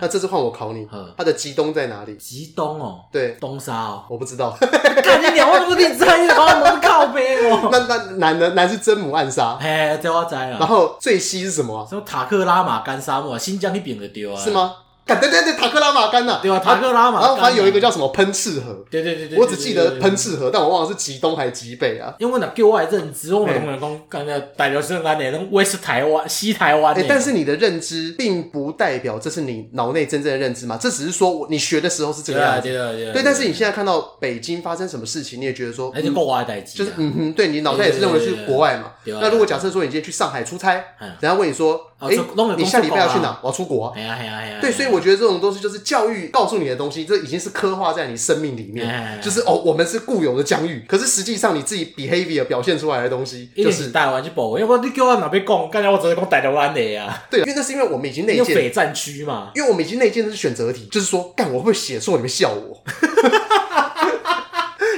[0.00, 2.14] 那这次换我考你，它的吉东在哪里？
[2.16, 4.56] 吉东哦，对，东沙哦，我不知道。
[5.02, 7.68] 看你两万不你猜，你把我们靠背哦。
[7.70, 9.58] 那那男的男是真母暗沙。
[9.60, 10.50] 哎，这我知了。
[10.50, 11.86] 然后最西是什么？
[11.88, 13.38] 什么塔克拉玛干沙漠？
[13.38, 14.40] 新疆那边的丢啊？
[14.42, 14.76] 是吗？
[15.06, 17.28] 对对对，塔克拉玛干呐，对啊，塔克拉玛干。
[17.28, 22.14] 然后还有一个叫什么喷赤河，对对对对，我只记得喷赤河，但我忘了是极东还是极北啊。
[22.18, 26.96] 因为那给我的认知，我们是安内，那 West 台湾、西台湾。
[27.06, 30.78] 但是你的认知并不代表这是你脑内真正的认知嘛？
[30.80, 32.68] 这只是说你学的时候是这个样子。
[33.12, 36.78] 对，但是你现在看到北京发生什么事情，你也觉得说，那是国外的代志。
[36.78, 38.92] 就是嗯哼，对你脑袋也是认为是国外嘛？
[39.04, 42.16] 那如果假设说你今天去上海出差，人家问你说，哎，
[42.56, 43.38] 你下礼拜要去哪？
[43.42, 43.88] 我要出国。
[43.96, 44.58] 哎！
[44.60, 45.74] 对，所以我觉得这种东西就是。
[45.84, 50.82] 教育告诉你的东西，这已经是刻画在你生命里面，就是哦，我们是固有的疆域。
[50.88, 57.22] 可是实际上你自己 behavior 表现出来的东西，就是台湾去保要不然你叫我哪边讲，刚才我只是讲台湾的呀。
[57.30, 59.50] 对，因为那是因为我们已经内建北战区嘛。
[59.54, 62.16] 因为我们已经内建的是选择题，就是说，干我会不会写错？
[62.16, 62.82] 你们笑我。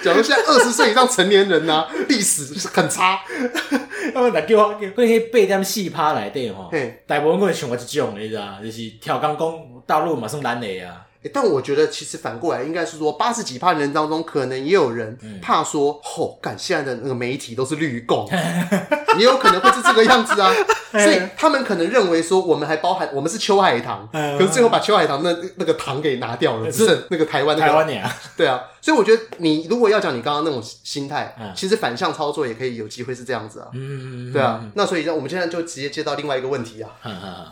[0.03, 3.21] 假如现在二十岁以上成年人呢，历史是很差。
[4.15, 6.71] 他们来叫我，可以八点戏趴来对吼。
[7.07, 9.83] 大部分我想过这种，你知道，就是跳钢工。
[9.87, 11.03] 大陆马上拦你啊！
[11.33, 18.29] 但我觉得其实反过来应该是说，八十几趴人当中，可能也有人怕说，吼，干现在的那个媒体都是绿共，
[19.19, 20.53] 也有可能会是这个样子啊。
[20.93, 27.93] 所以他们可能认为说，我们还包含我们是秋海棠，可是最后把秋海棠那那个糖给拿掉了，只剩那个台湾台湾的。
[28.35, 33.67] 对啊，所以我觉得你如果要讲你刚刚那种心态，其实反向操作也可以有机会是这样子啊。
[33.75, 34.65] 嗯，对啊。
[34.75, 36.91] 那所以我们现在就直接接到另外一个问题啊。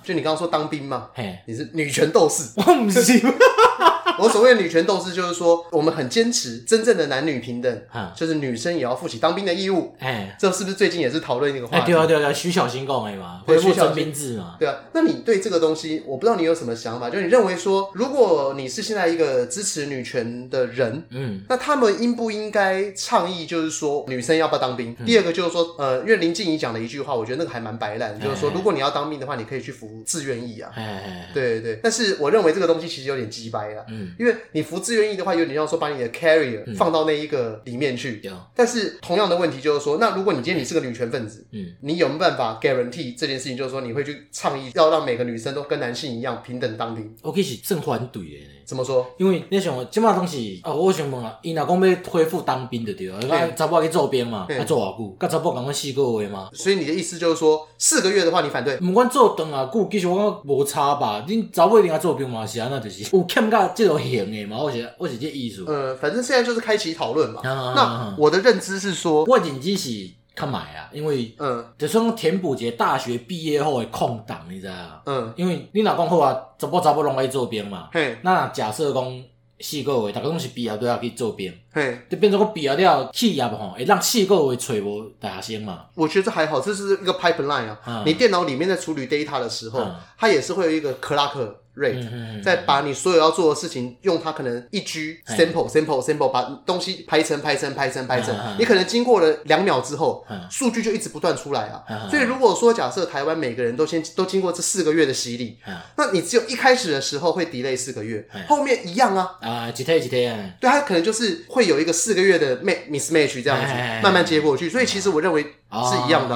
[0.03, 1.09] 就你刚刚说当兵嘛，
[1.47, 3.21] 你是女权斗士，我不是。
[4.19, 7.83] 我所谓的女权斗士，就是说我们很坚持真正的男女平等，
[8.15, 9.95] 就是女生也要负起当兵的义务。
[9.99, 11.87] 哎，这是不是最近也是讨论一个话题？
[11.87, 14.57] 对啊，对啊，徐小新讲的嘛，恢复征兵制嘛。
[14.59, 17.11] 对啊，那你对这个东西，我不知道你有什么想法？
[17.11, 24.95] 就是你认为说，如果你是现在一个支持女权的人，嗯，那他们应不应该倡议，就是说女生要不要当兵？
[25.05, 30.71] 第二个就是说，呃，因为林静怡讲了一句话，我觉得那个还蛮白烂，就是说，如果你要当兵的话，你可以去服自愿役啊。
[30.75, 31.81] 哎，对对对。
[31.83, 33.85] 但是我认为这个东西其实有点鸡掰啊。
[33.89, 38.21] 嗯，因为你服自愿役的话，有点像说把你的 carrier 放到那一个里面去。
[38.25, 43.57] 嗯、但是同样的问题就是说，那如果你今天你是个女权分子，嗯，你有没有办法 guarantee 这件事情？
[43.57, 48.54] 就是说，你会去倡议要让每个女生都跟男性一样平等当兵？？OK，是正反对的。
[48.67, 49.07] 怎么说？
[49.19, 55.17] 因为你想，即马东西啊，我想问啊，伊若讲要恢复当兵的对啊，那查某去做兵嘛，要做偌久？
[55.21, 56.49] 甲查某共款四个月嘛。
[56.53, 58.77] 所以你的意思就是说，四个月的话你反对？
[58.79, 61.25] 不管做长啊久，其实我感觉无差吧。
[61.29, 62.47] 恁查某一定要做兵嘛？
[62.47, 64.59] 是安那就是有欠甲这种型的嘛？
[64.59, 65.65] 我是我是这意思。
[65.67, 67.41] 呃，反正现在就是开启讨论嘛。
[67.43, 70.09] 那我的认知是说，我认知是。
[70.35, 77.89] 看买啊，因为嗯，就算填补一个大学毕业后的空档，你知道嗯，因为你老公好啊，查甫查某拢爱做兵嘛。
[77.93, 79.25] 嘿，那假设讲
[79.61, 85.87] 四个月，大家拢是毕业都要去做兵，嘿，就变成讲毕业了企业吼，会让四个月找无大学生嘛。
[85.95, 87.81] 我觉得这还好，这是一个 pipeline 啊。
[87.87, 91.57] 嗯、你电脑里面在处理 data 的时候，嗯、它也是会有一个 clock。
[91.77, 102.09] rate 再把你所有要做的事情，用它可能一 G sample sample sample 把东西排成排成排成排成，你可能经过了两秒之后，数据就一直不断出来啊。
[102.09, 105.59] 所以如果说假设台湾每个人都先都经过这四个月的洗礼，
[105.97, 109.33] 那你只有一开始的时候会 delay 四个月，后面一样啊。
[109.41, 110.57] 啊，几天几天？
[110.61, 113.73] 对，它可能就是会有一个四个月的 mismatch 这样子
[114.03, 114.69] 慢慢接过去。
[114.71, 116.35] 所以其实我认为是一样的。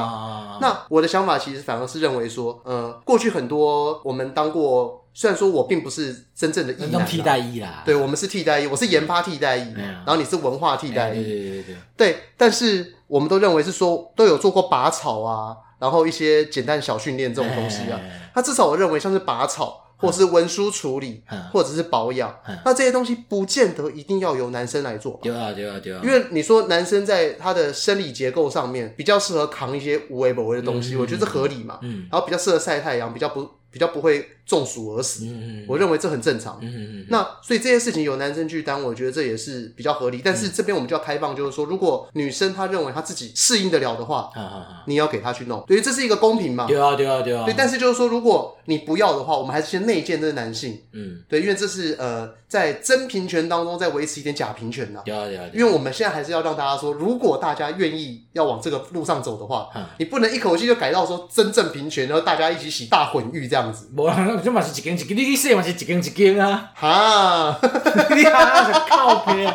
[0.60, 5.04] 那我的想法其实反而是认为说，呃，过去很多我们当过。
[5.14, 17.98] 虽然说我并不是真正的异男，替代役啦，对，我们是替代役，我是研发替代役，然后你是文化替代役，对对对对，对，但是我们都认为是说都有做过拔草啊，然后一些简单小训练这种东西啊，
[18.36, 22.34] 那至少我认为像是拔草，或是文书处理，或者是保养，
[22.64, 33.48] 那这些东西不见得一定要由男生来做，对啊对啊对啊，因为你说男生在他的生理结构上面比较适合扛一些无为不为的东西，我觉得这合理嘛，嗯，然后比较适合晒太阳，比较不。
[33.70, 36.58] 比较不会中暑而死，嗯嗯，我认为这很正常。
[36.62, 40.22] 嗯嗯，那所以这些事情由男生去担，我觉得这也是比较合理。
[40.24, 44.30] 但是这边我们就要开放，就是说，如果女生她认为她自己适应得了的话，
[44.86, 46.66] 你要给她去弄，对，这是一个公平嘛？
[46.66, 47.44] 对啊，对啊，对啊。
[47.44, 50.80] 对，但是就是说，如果你不要的话，我们还是先内建这个男性。
[50.92, 55.02] 嗯，对，因为这是呃，在真平权当中再维持一点假平权呐。
[55.04, 55.44] 对啊，对啊。
[55.52, 63.90] 因为我们现在还是要让大家说，如果大家愿意要往这个路上走的话，你不能一口气就改到说真正平权，然后大家一起洗大混浴这样子。
[64.44, 66.70] 这嘛是一间一间，你去说嘛是一间一间啊！
[66.74, 67.58] 哈，
[68.14, 69.54] 你哈是靠边。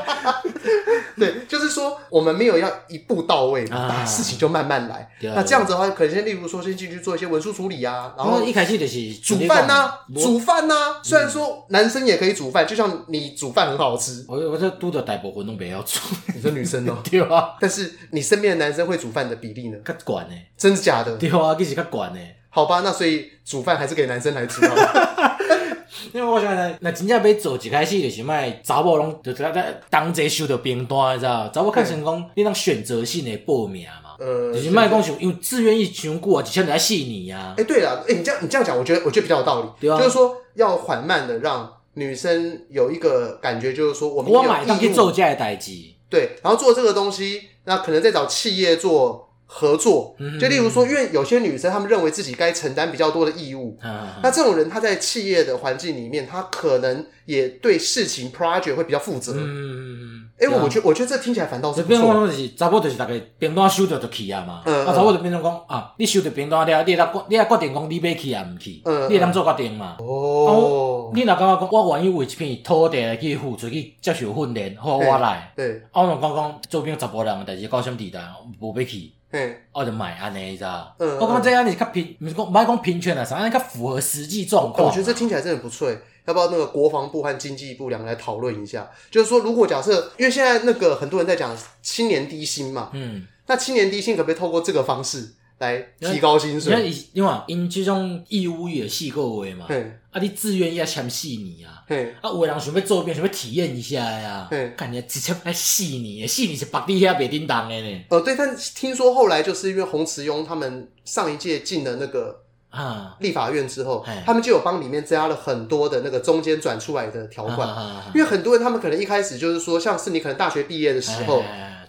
[1.16, 5.08] 对，就是说我们没有要一步到位，把事情就慢慢来。
[5.22, 10.74] 那这样子的话，可能先例如说先进去做一些文书处理啊，然后一开始就是煮饭呐，煮饭呐。
[11.04, 14.26] 虽然说男生也可以煮饭，就像你煮饭很好吃。
[14.28, 16.00] 我我这都的大部分都不要煮。
[16.34, 16.98] 你说女生哦？
[17.10, 17.52] 对啊。
[17.60, 19.78] 但是你身边的男生会煮饭的比例呢？
[19.86, 20.36] 较管呢？
[20.58, 21.16] 真的假的？
[21.18, 22.20] 对啊，其实较管呢。
[22.54, 24.62] 好吧，那所以煮饭还是给男生来煮。
[26.13, 31.50] 因为我想呢，那真正要做一开始就是卖查某拢就在在当街收到兵单，你知道？
[31.52, 37.56] 查某看成功你当选择性的报名嘛，呃，就是卖讲想因为自愿意穷过啊，几千人来吸你啊。
[37.58, 45.72] 哎，对了，哎，你这样你这样讲，我觉得我觉得比较有道理，对啊，就是说要缓慢的让女生有一个感觉，就是说我们我买当去做这的代志，
[46.10, 49.30] 对，然后做这个东西，那可能再找企业做。
[49.46, 53.78] 合作，就例如说，因为有些女生她们认为自己该承担比较多的义务，
[54.22, 59.34] 那这种人她在企业的环境里面，她可能也对事情 project 会比较负责。
[59.36, 62.02] 嗯，哎，我觉得我觉得这听起来反倒是不错。
[62.02, 69.98] 变就是查某就是大概兵单收到就去啊嘛，啊查某就变成讲啊，你收到兵单了，你来决你来决定讲你要去啊唔去，你会当做决定嘛。
[70.00, 75.52] 哦，你若感觉讲我愿意为一片土地来去付出去接受训练，好我来。
[75.56, 78.20] 对，啊我讲讲周边查甫人，但是高薪地带
[78.60, 79.12] 无要去。
[79.34, 80.96] 嗯，我就买安尼，你知道？
[81.00, 84.88] 嗯，我感觉这样你较平，不是讲，不是讲平权啊，啥，安尼较符合实际状况。
[84.88, 85.91] 我觉得这听起来真的不错，
[86.26, 88.88] 要不要那个国防部和经济部两个来讨论一下？
[89.10, 95.34] 就是说，如果假设，因为现在那个很多人在讲青年低薪嘛，嗯，那青年低薪可不可以透过这个方式？
[95.63, 99.65] 来提高薪水，因为因为因这种义务役的四个月嘛，
[100.12, 101.84] 啊，你自愿要签四年啊，
[102.21, 108.06] 啊，有的人想要做兵，想要体验一下呀，感觉直接来四年，四年是白底下白叮当的呢。
[108.10, 113.15] 呃，对，但听说后来就是因为洪慈庸他们上一届进了那个啊。
[113.19, 117.67] 立法院之后，他们就有帮里面加了很多的那个中间转出来的条款，
[118.13, 121.41] 因为很多人他们可能一开始就是说，像是你可能大学毕业的时候。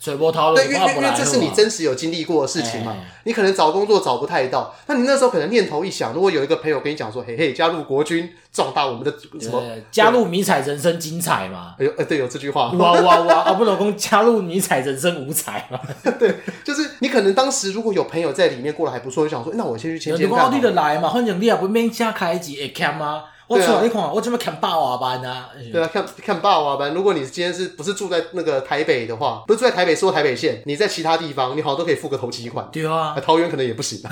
[0.04, 11.74] 水波涛对，因为因为这是你真实有经历过的事情嘛，你可能找工作找不太到，那你那时候可能念头一想，如果有一个朋友跟你讲说，嘿嘿，加入国军，壮大我们的什么，加入迷彩人生精彩嘛？
[11.80, 15.80] 哎呦，哎对，有这句话，哇哇哇，啊不老公加入迷彩人生五彩嘛？
[16.20, 20.44] 对，就是你可能当时如果有朋友在里面过得还不错，就想说，那我先去签签看。
[20.44, 23.24] 有你就来嘛，反正你也不免加开一集 account 啊。
[23.46, 25.50] 我出来你看，我准备看霸王班啊！
[25.70, 26.94] 对啊，看看霸王班。
[26.94, 32.66] 如果你今天是不是住在那个台北的话，不是住在台北，说台北县，你在其他地方，你好像都可以付个头期款。
[32.72, 34.10] 对啊，桃园可能也不行 啊。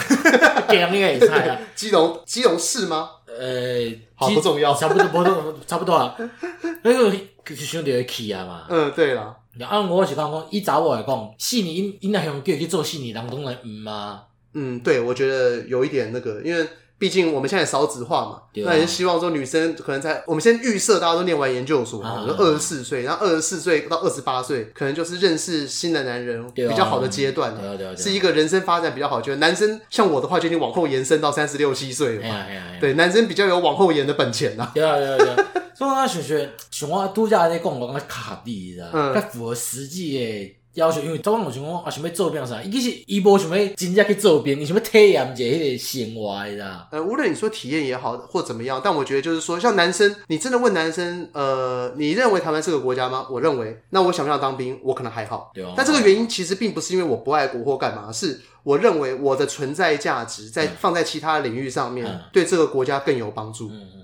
[0.69, 1.59] 给应该也菜啊。
[1.75, 3.09] 基隆，基隆市吗？
[3.27, 6.15] 呃，好不重要，差不多，不多，差不多啊。
[6.85, 7.11] 那个
[7.45, 8.67] 就是兄弟会去啊嘛。
[8.69, 9.35] 嗯，对啦。
[9.67, 14.23] 按我是讲讲，以早我来讲，四年因因那样叫去做四年，人都来嗯吗？
[14.55, 16.69] 嗯，对，我觉得有一点那个，因为。
[17.03, 27.53] 毕竟我们现在少子化嘛，啊、那也是希望说女生可能在我们先预设大家都念完研究所，就二十四岁，然后二十四岁到二十八岁，可能就是认识新的男人比较好的阶段，
[27.97, 29.21] 是一个人生发展比较好。
[29.21, 32.47] 觉得男生像我的话，就已经往后延伸到三十六七岁了嘛，
[32.81, 34.71] 对，男生比较有往后延的本钱呐。
[34.73, 35.37] 对啊对啊对啊。
[35.75, 36.39] 所以我想说，
[36.71, 41.01] 像我度假在讲，我感觉较合理的，较符合实际的要求。
[41.01, 42.63] 因为早晚我想讲啊，想要做兵啥？
[42.63, 46.87] 伊其实伊无想要真正去做兵，伊想要体验一下迄个生活的。
[46.91, 53.27] 呃，无论你说体验也好，或怎么样，但我觉得就是说，像男生，你真的问男生，呃，你认为台湾是个国家吗？
[53.31, 54.79] 我认为，那我想不想当兵？
[54.83, 55.51] 我可能还好。
[55.55, 55.75] 对啊。
[55.77, 63.69] 但这个原因其实并不是因为我不爱国或干嘛，是我认为我的存在价值在放在其他领域上面，对这个国家更有帮助。
[63.71, 64.02] 嗯。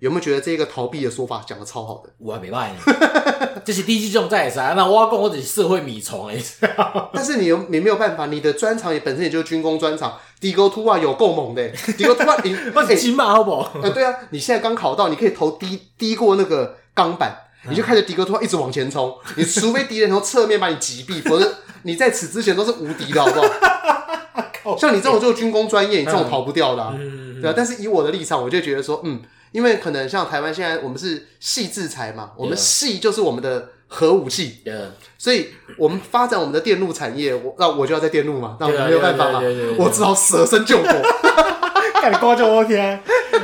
[0.00, 2.10] 有没有觉得这个逃避的说法讲的超好的？
[2.18, 2.92] 我还没卖你，
[3.64, 4.74] 这是低级重在啥？
[4.76, 6.36] 那我讲我只是社会米虫哎。
[7.12, 10.16] 但是你有你没有办法，你的专长也本身也就是军工专长。
[10.40, 13.72] 迪沟突啊有够猛的， 迪沟突啊你我是金马好不好？
[13.82, 17.36] 呃对啊，你现在刚考到，你可以投低低过那个钢板，
[17.68, 19.12] 你就开着迪沟突啊一直往前冲。
[19.36, 23.40] 你除非敌人从侧面把你击毙，否则你在此之前都是无敌的，好不
[24.70, 24.76] 好？
[24.78, 26.94] 像你这种就是军工专业，你这种逃不掉的，
[27.42, 27.54] 对啊。
[27.56, 29.20] 但是以我的立场，我就觉得说，嗯。
[29.52, 34.62] 因为可能像台湾现在我们是系制裁嘛，我们系就是我们的核武器，
[35.16, 39.40] 所以我们发展我们的电路产业，我那我就要在电路嘛，那我没有办法嘛，
[39.78, 40.92] 我只好舍身救国。
[42.00, 43.00] 看你讲就 OK 啊，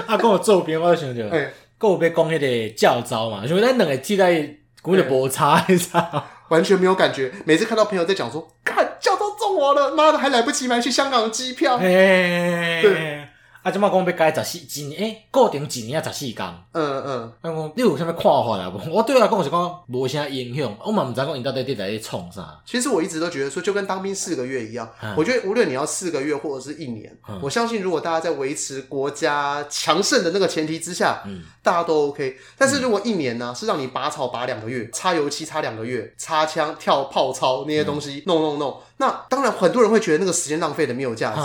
[0.06, 7.32] 啊跟我做兵我就想着，哎，跟我被讲迄个教招嘛，因为咱两个替代根本就无差，你知道完全没有感觉。
[7.44, 13.28] 每次看到朋友在讲说，看教招中我了，妈的还来不及买去香港的机票，对。
[13.64, 16.54] 啊，即马讲要改十四，一年诶，固定一年啊十四天。
[16.72, 17.32] 嗯嗯。
[17.40, 18.70] 啊，讲你有啥物看法啊？
[18.70, 20.76] 无，我对我来讲是讲无啥影响。
[20.84, 22.60] 我嘛毋知讲因到底伫在咧创啥。
[22.66, 24.86] 其实我一直都觉得说，就跟当兵四个月一样。
[25.02, 32.36] 嗯、我觉得无论你要四个月或者是一年，嗯、我相信如果大家在维持国家强盛的那个前提之下，嗯，大家都 OK。
[32.58, 38.78] 但是如果一年呢，是让你拔草拔两个月，擦油漆擦两个月，擦枪跳炮操那些东西弄弄弄。
[39.04, 41.40] 那当然，很多人会觉得那个时间浪费的没有价值，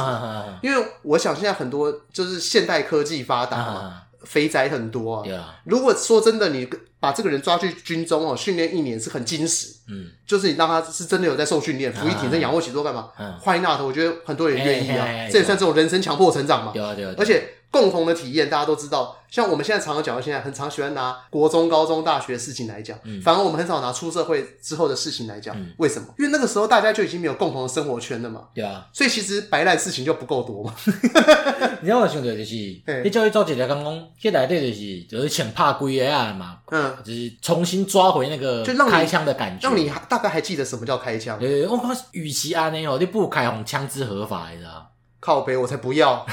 [0.61, 5.59] 因为我想现在很多就是现代科技发达嘛，肥宅很多啊。
[5.65, 6.69] 如果说真的，你
[7.01, 13.09] 把这个人抓去军中哦，训练一年是很精实，嗯，就是你让他是真的有在受训练，伏地挺身、仰卧起坐干嘛
[13.43, 13.81] ？Why not？
[13.81, 16.71] 我觉得很多人愿意啊，这也算这种人生强迫成长嘛。
[16.73, 17.55] 对啊，对啊而且。
[17.71, 19.15] 共同的体验，大家都知道。
[19.29, 25.55] 像我们现在常常讲到，现在很常喜欢拿国中、高中、大学的事情来讲，嗯、反而我们很少拿出社会之后的事情来讲。
[25.55, 26.07] 嗯、为什么？
[26.17, 28.45] 因为那个时候大家就已经没有共同的生活圈了嘛。
[28.55, 28.87] 对啊。
[28.91, 30.73] 所以其实白烂事情就不够多嘛。
[31.81, 32.55] 你知道我想到就是，
[33.03, 36.57] 你叫伊做一个刚刚，迄内底就是就是请怕鬼的啊嘛。
[36.71, 36.91] 嗯。
[37.03, 41.37] 就是重新抓回那个就让开枪的感觉，让你大概还记得什么叫开枪。
[41.37, 44.91] 对，我讲与其安尼哦，你不如开红枪支合法，你知道？
[45.19, 46.25] 靠北，我才不要。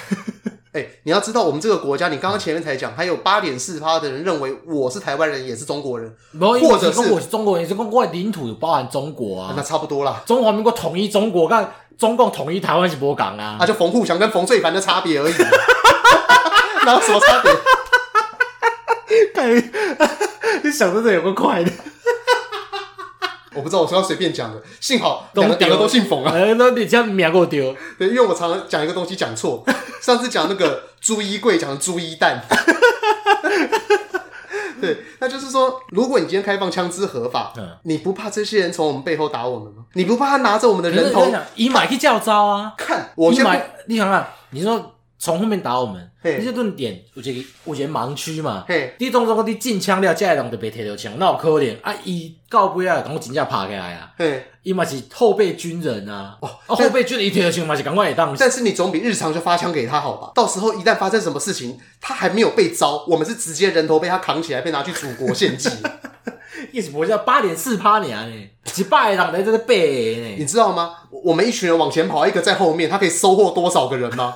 [0.77, 10.23] 哎、欸，你要知道，我们这个国家，你刚刚前面才讲，还有八点四趴的人认为我是台湾人，也是中国人，或者是我是中国人，也是讲我的领土包含中国啊，那差不多啦。
[10.27, 15.33] 中华民国统一中国，看中共统一台湾是不港啊，啊，就冯沪祥跟冯淬帆的差别而已，
[16.85, 17.51] 哪有什么差别？
[20.63, 21.71] 你想的这有个快的。
[23.57, 24.63] 我不知道，我随便讲的。
[24.81, 26.33] 幸好两个两个都姓冯啊。
[26.57, 27.75] 那你这样秒给我丢。
[27.99, 29.65] 对，因为我常常讲一个东西讲错。
[30.03, 32.45] 上次讲那个 朱一贵，讲朱一蛋。
[34.81, 37.53] 对，那就是说，如果你今天开放枪支合法，
[37.85, 39.85] 你不怕这些人从我们背后打我们吗？
[39.95, 41.27] 你不怕他拿着我们的人头？
[41.55, 42.75] 以买去叫招啊！
[42.77, 43.71] 看，我先买。
[43.87, 44.93] 你想看，你说。
[45.19, 48.65] 从后面打我们，你这顿点有一个有一个盲区嘛？
[48.99, 51.95] 你当作讲你进枪了，这个人就被提到枪，那有可能啊？
[52.05, 54.13] 伊到尾啊，讲真正爬起来啊！
[54.63, 56.37] 伊嘛是后备军人啊！
[56.41, 58.37] 哦，后备军人一提到枪嘛是赶快也当。
[58.39, 60.33] 但是你总比日常就发枪给他好吧？
[60.35, 65.71] 到时候一旦发生什么事情，他还没有被招，我们是直接人头被他扛起来，被拿去祖国献祭。
[66.73, 68.51] 意思不叫八点四趴你啊呢？
[68.65, 70.37] 几百人在这背呢？
[70.39, 70.97] 你知道吗？
[71.11, 74.35] 我们一群人往前跑，一个在后面，他可以收获多少个人吗？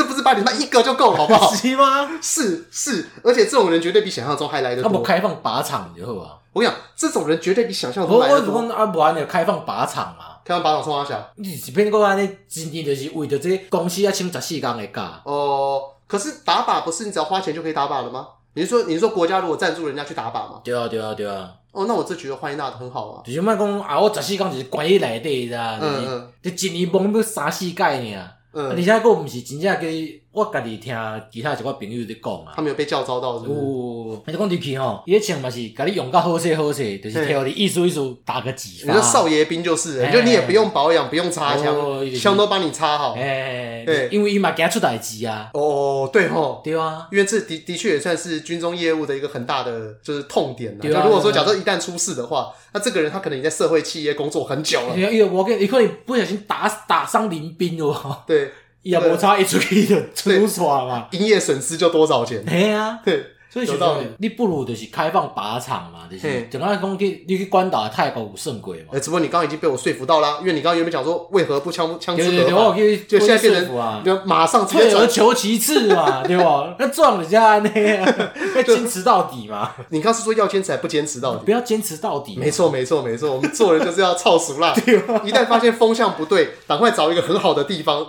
[0.00, 1.52] 这不是八点半一个就够，好不好？
[1.54, 2.08] 是吗？
[2.22, 4.84] 是是，而且这种人绝对比想象中还来得多。
[4.84, 8.54] 他们开放靶场以后啊，我跟你讲，这种人绝对比想象中来得多。
[8.54, 10.38] 我我阿不然你开放靶场嘛？
[10.42, 15.20] 开放靶场冲阿小，你是偏过安尼，今天就是为着这公司要请十四天的假。
[15.24, 18.26] 哦，可是打靶不是你只要花钱就可以打靶了吗？
[18.54, 20.60] 你是说你是说国家如果赞助人家去打靶吗？
[20.64, 21.52] 对啊对啊对啊。
[21.72, 23.22] 哦，那我这觉得欢迎那很好啊。
[23.24, 28.26] 就是莫讲啊，我十四天就是关喺内底的，嗯嗯，就一年忙要三四届呢。
[28.52, 30.94] 嗯，而且佫毋是真正给我家己听
[31.32, 33.60] 其他一个朋友在讲啊，他们有被教招到是不是？
[33.60, 38.92] 哦，还是讲入去吼，伊个枪嘛是甲你用到好势好势，就是挑你意思意思打个几发。
[38.92, 41.74] 你说少爷兵就是，就你也不用保养，不用擦枪，
[42.16, 43.14] 枪都帮你擦好。
[43.14, 45.50] 哎，对，因为伊嘛惊出代志啊。
[45.52, 50.84] 哦，对吼，对啊，因为这的的确也算是军中业务的一个很大的就是痛点了。
[50.84, 54.96] 就如果说假设一旦出事的话，那这个人他可能已经在社会企业工作很久了。
[54.96, 58.22] 因为我跟你可能不小心打打伤林兵哦。
[58.28, 58.52] 对。
[58.82, 62.44] 也无差一出去就出耍嘛，营业损失就多少钱？
[62.44, 63.80] 对啊，对，所以其实
[64.18, 68.90] 你不如就是开放靶场嘛，就是就刚才讲去你去关岛的泰国有胜鬼嘛。
[68.92, 72.76] 哎，只不过你刚刚已经被我说服到了，因为你刚刚原本讲说为何不枪枪支合法，
[73.08, 76.74] 就现在变成就马上退而求其次嘛， 对吧？
[76.78, 78.06] 那撞人家那样，
[78.54, 79.72] 要坚持到底嘛。
[79.88, 81.44] 你刚是说要坚持还不坚持到底？
[81.44, 82.36] 不要坚持到底。
[82.36, 83.34] 没错，没错，没错。
[83.34, 84.72] 我们做人就是要操熟啦，
[85.24, 88.06] 一旦发现风向不对，赶快找一个很好的地方，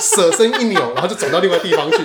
[0.00, 1.98] 舍身一扭，然后就走到另外地方去。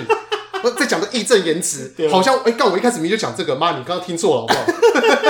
[0.62, 4.66] 我 在讲的义正言辞，好像哎，刚、欸、我一开始明明就讲这个，妈，你刚刚听错了，好不好？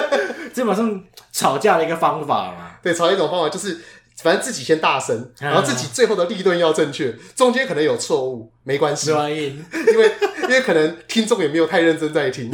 [0.54, 1.02] 这马上
[1.32, 2.72] 吵架的一个方法嘛。
[2.82, 3.78] 对，吵架一种方法就是，
[4.22, 10.12] 反正自己先大声，然后自己最后的立论要正确，中间可能有错误，没关系， 因为
[10.42, 12.50] 因为可能听众也没有太认真在听。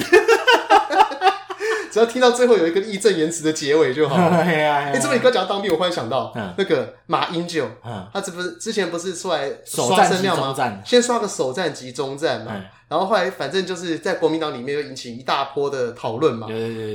[1.94, 4.38] 只要听到最后有一个义正言辞的结尾就好 了。
[4.38, 7.68] 哎，这么你刚讲到当兵，我忽然想到，那个马英九，
[8.12, 10.52] 他这不是之前不是出来刷声量吗？
[10.84, 12.50] 先刷个首战集中战嘛，
[12.88, 16.48] 然后后来反正就是在国民党里面又引起一大波的讨论嘛。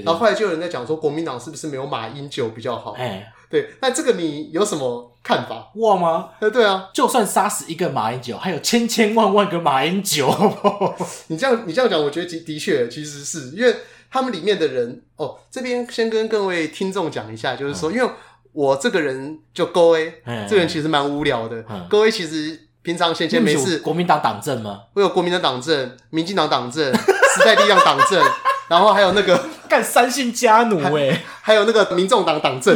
[0.04, 2.92] 然后后来就有人在讲说，国民党是不是没有马英九比较好？
[3.00, 5.72] 哎，对，那这个你有什么看法？
[5.76, 6.32] 哇吗？
[6.42, 10.28] 哎，对啊，就算杀死一个马英九，还有千千万万个马英九。
[11.28, 13.74] 你这样你这样讲，我觉得的的确其实是因为。
[14.12, 18.10] 他们里面的人哦，这边先跟各位听众讲一下，就是说，因为
[18.52, 21.64] 我这个人就高 A，这个人其实蛮无聊的。
[21.90, 24.82] 高 A 其实平常闲闲没事，国民党党政吗？
[24.94, 28.24] 我有国民党党政、民进党党政、 时代力量党政，
[28.68, 32.76] 然后还有那个 干三姓家奴哎，还有那个民众党党政，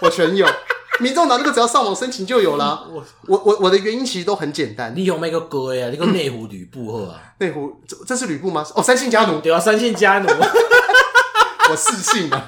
[0.00, 0.46] 我全有。
[1.00, 2.84] 民众党那个只要上网申请就有啦。
[2.92, 4.92] 我我我我的原因其实都很简单。
[4.94, 5.88] 你有没有个哥呀？
[5.90, 7.20] 你个内湖吕布呵啊？
[7.40, 8.64] 内湖这这是吕布吗？
[8.74, 10.28] 哦，三姓家奴对啊，三姓家奴。
[11.70, 12.46] 我四姓啊，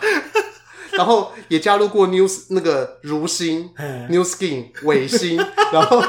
[0.93, 3.71] 然后也加入过 News 那个如新
[4.11, 5.37] New Skin 伟新，
[5.73, 6.03] 然后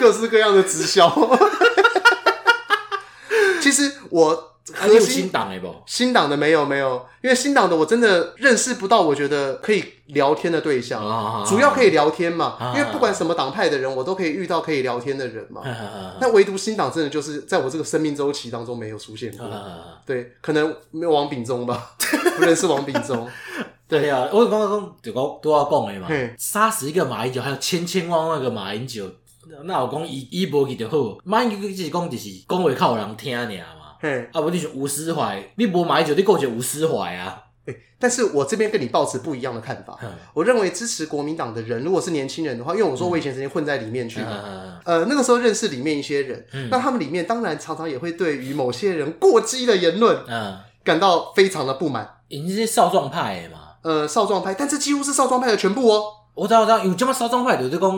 [0.00, 1.08] 各式各样的直销。
[3.60, 4.55] 其实我。
[4.72, 5.72] 还有新党的不？
[5.86, 11.00] 新党的没有没有，因为新党的我真的认识不到，我觉得可以聊天的对象，
[11.46, 12.74] 主要可以聊天嘛。
[12.76, 15.62] 因为不管什么党派的人，我都可以遇到可以聊天的人嘛。
[16.20, 19.48] 但唯独新党真的就是在我这个生命周期当中没有出现过。
[20.04, 21.94] 对，可能没有王炳忠吧，
[22.36, 23.28] 不认识王炳忠。
[23.88, 29.08] 对呀，我刚刚讲就讲都要讲的嘛，杀死一个马英九，还有千千万万个马英九，
[29.62, 33.85] 那我讲伊伊无去就好，马英九就是讲就是讲话靠有人听尔嘛。
[34.00, 37.42] 嘿，啊不，你是吴思怀，你不买酒，你够就吴思怀啊。
[37.66, 39.98] 欸，但是我这边跟你抱持不一样的看法。
[40.32, 52.08] 我认为支持国民党的人，如果是年轻人的话，因为我说我以前曾经混在里面去嘛，呃，那个时候认识里面一些人，那他们里面当然常常也会对于某些人过激的言论，嗯，感到非常的不满。
[52.28, 56.04] 你这些少壮派嘛，呃，少壮派，但这几乎是少壮派的全部哦。
[56.34, 57.88] 我知道，我知道，有这么少壮派的这个。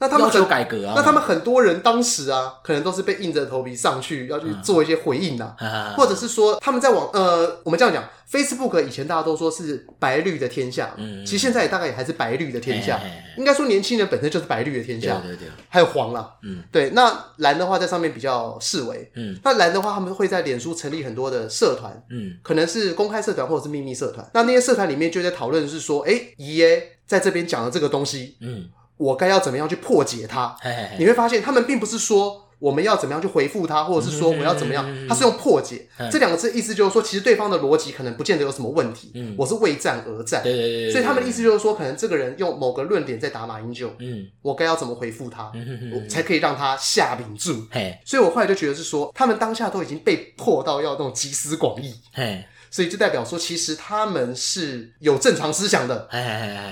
[0.00, 5.54] 那他们很改革啊，那他们很多人当时啊，可能都是被硬着头皮上去要去做一些回应呐，
[5.96, 13.00] 或者是说他们在网呃，我们这样讲，Facebook 以前大家都说是白绿的天下，嗯其实现在也大概也还是白绿的天下，
[13.36, 28.68] 应该说年轻人本身就是白绿的天下，对对对，还有黄啦，嗯，对，那蓝的话在上面比较式微，嗯，那蓝的话他们会在脸书成立很多的社团，嗯，可能是公开社团或者是秘密社团，那那些社团里面就在讨论是说，哎，姨耶在这边讲的这个东西，嗯。
[28.98, 30.54] 我该要怎么样去破解它？
[30.60, 39.12] 嘿嘿嘿，你会发现，他们并不是说我们要怎么样去回复他，或者是说我要怎么样，他是用破解这两个字，意思就是说，其实对方的逻辑可能不见得有什么问题。
[39.14, 40.42] 嗯，我是为战而战。
[40.42, 40.92] 对对对对。
[40.92, 43.94] 所以他们的意思就是说，可能这个人用某个论点在打马英九。
[44.00, 45.52] 嗯，我该要怎么回复他，
[45.94, 47.64] 我才可以让他下秉住？
[47.70, 51.94] 嘿，所以我后来就觉得是说，他们当下都已经被迫到要那种集思广益。
[52.12, 52.44] 嘿。
[52.70, 56.08] 所以就代表说，其实他们是有正常思想的。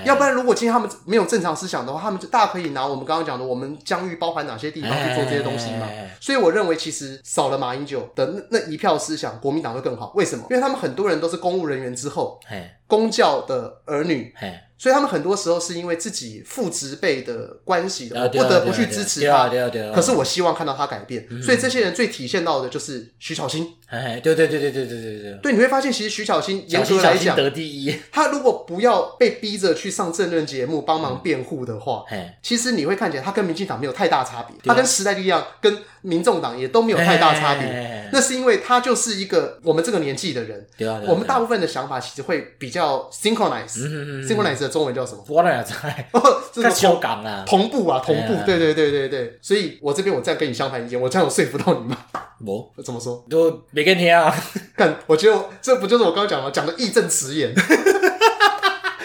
[0.05, 5.89] 要不然，如果今天他们没有正常思想的话，他们就大可以拿我们刚刚讲的，我们疆域包含哪些地方去做这些东西嘛。
[6.21, 10.13] 所以我认为，其实少了马英九的那那一票思想，国民党会更好。
[10.15, 10.47] 为什么？
[10.51, 12.41] 因为他们很多人都是公务人员之后，
[12.87, 14.35] 公教的儿女。
[14.79, 19.49] 所以他们很多时候是因为自己父职辈的关系，我不得不去支持他。
[19.95, 21.27] 可是我希望看到他改变。
[21.43, 23.75] 所以这些人最体现到的就是徐巧芯。
[23.87, 25.39] 哎，对对对对对对对对。
[25.43, 27.97] 对，你会发现其实徐巧芯严格来讲得第一。
[28.13, 32.05] 他如果不要被逼着去上政论节目帮忙辩护的话，
[32.43, 38.11] 其实你会看起来他跟民进党没有太大差别，他跟时代力量跟民众党也都没有太大差别。
[38.13, 40.67] 那是因为他就是一个我们这个年纪的人，
[41.07, 44.66] 我们大部分的想法其实会比较 synchronize，synchronize。
[44.69, 45.25] 中文叫什么？
[45.29, 46.09] 我哪在？
[46.53, 48.35] 这是修港啊，同步啊，同步。
[48.45, 51.97] 对对对对对，所以我这边我这样跟你相反意见，我这样有说服到你吗？
[52.45, 53.25] 我怎么说？
[53.31, 54.35] 就没跟听啊。
[54.77, 57.55] 看，我觉得这不就是我刚刚讲的，讲的义正辞严。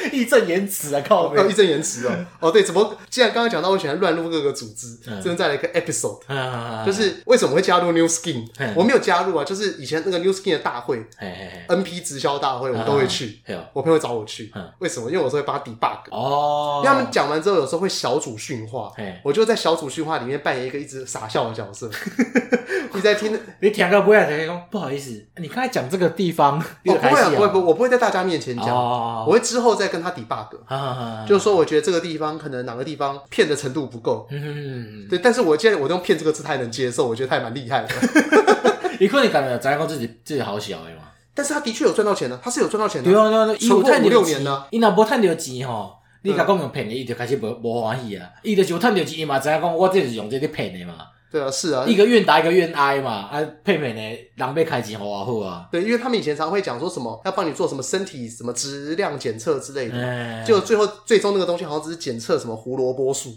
[0.12, 1.36] 义正言辞啊，靠！
[1.36, 2.12] 要义正言辞哦。
[2.40, 2.96] 哦，对，怎么？
[3.10, 6.20] 既然刚刚讲到我喜欢乱入各个组织，这边再来一个 episode，
[6.86, 8.46] 就是为什么会加入 New Skin？
[8.76, 11.04] 我没有加入啊，就是以前那个 New Skin 的大会
[11.68, 13.40] ，NP 直销大会，我都会去。
[13.74, 15.10] 我朋友找我去，为什么？
[15.10, 16.12] 因为我是会帮他 debug。
[16.12, 16.82] 哦。
[16.84, 18.92] 因为他们讲完之后，有时候会小组训话，
[19.24, 21.90] 我就在小组训话里面扮演一个一直傻笑的角色。
[22.94, 23.40] 你在听？
[23.62, 28.68] 你听个不要听讲，不好意思，你刚才讲这个地方，我不会不会不，我不会在大家面前讲，
[29.26, 37.90] 我会之后再跟他 debug，就是说我觉得这个地方可能哪个地方骗的程度不够，嗯，对，但是我现在我用骗这个字他还能接受，我觉得他还蛮厉害的。
[39.00, 50.96] 你可能感觉咱讲自己自己好小的嘛，但是他的确有赚到钱呢，他是有赚到钱的，对啊对啊，存货五六年呢，伊若无赚到钱吼，你甲讲用骗的，伊就开始无无欢喜啊，伊就是有赚到钱，伊嘛知影讲我这是用这个骗的嘛。
[51.32, 55.68] 对啊，是啊，一个愿打一个愿挨嘛，啊，佩佩呢，狼狈开钱好啊好啊。
[55.72, 63.34] 对，因为他们以前常会讲说什么要帮你做什么身体什么质量检测之类的，就最后最终那个东西好像只是检测什么胡萝卜素。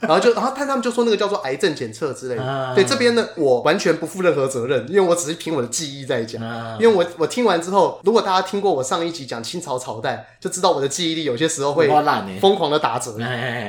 [0.00, 2.42] 然后就，然后他他们就说那个叫做癌症检测之类的。
[2.42, 6.42] 啊、对这边呢，我完全不负任何责任，因为我只是凭我的记忆在讲。
[6.42, 11.88] 啊、因为我我听完之后，如果大家听过我上一集讲清朝朝代，就知道我的记忆力有些时候会
[12.40, 13.12] 疯狂的打折。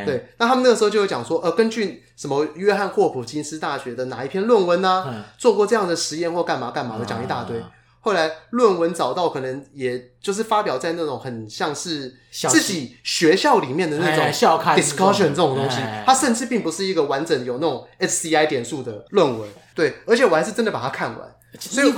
[0.05, 7.59] 对，那他们那个时候就有讲说，呃，根据什么约翰霍普金斯大学的哪一篇论文呢、做过这样的实验或干嘛干嘛的，讲一大堆。
[7.59, 7.69] 啊
[8.01, 14.25] 后来论文找到，可能也就是发表在那种很像是自己学校里面的那种
[14.75, 19.47] discussion 这种东西，它甚至并不是一个完整有那种 SCI 点数的论文。
[19.73, 21.35] 对，而且我还是真的把它看完。
[21.59, 21.93] 所以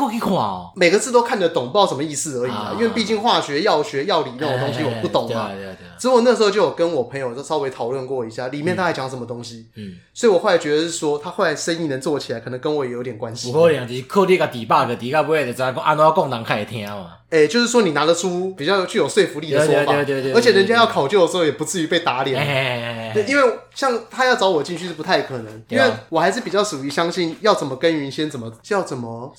[0.76, 2.74] 每个字都看得懂，不知道什么意思而已啊。
[2.74, 5.50] 因为毕竟化学、药学、药理那种东西我不懂嘛。
[5.50, 5.88] 对对对。
[6.04, 9.70] 之后那时候就有跟我朋友就稍微讨论过一下，里面他还讲什么东西。
[9.76, 9.94] 嗯。
[10.14, 13.54] 所以我后来觉得是说，他后来生意能做起来，可能跟我也有点关系。
[13.54, 17.14] 不可能，就是靠你个 debug，底下不会就知道讲安怎讲人开听嘛。
[17.30, 20.34] 诶，就是说你拿得出比较具有说服力的说法，对对对。
[20.34, 23.14] 而且人家要考究的时候，也不至于被打脸。
[23.14, 29.34] 对，因为像他要找我进去是不太可能，因为我还是比较属于相信要怎么耕耘，先怎么要怎么。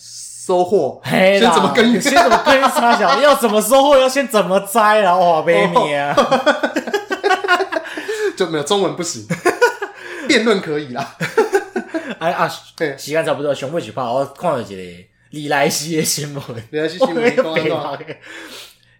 [0.45, 1.99] 收获，先怎么耕耘？
[1.99, 2.61] 先怎么耕耘？
[2.69, 3.97] 啥 小要怎么收获？
[3.97, 5.01] 要先怎么摘？
[5.01, 6.15] 然后哇，别你啊！
[8.37, 9.27] 就没有中文不行，
[10.29, 11.17] 辩论可以啦。
[12.19, 14.75] 哎啊，对，时间差不多，上尾一趴，我看到一个
[15.31, 17.35] 李来希的新闻，李来希新闻。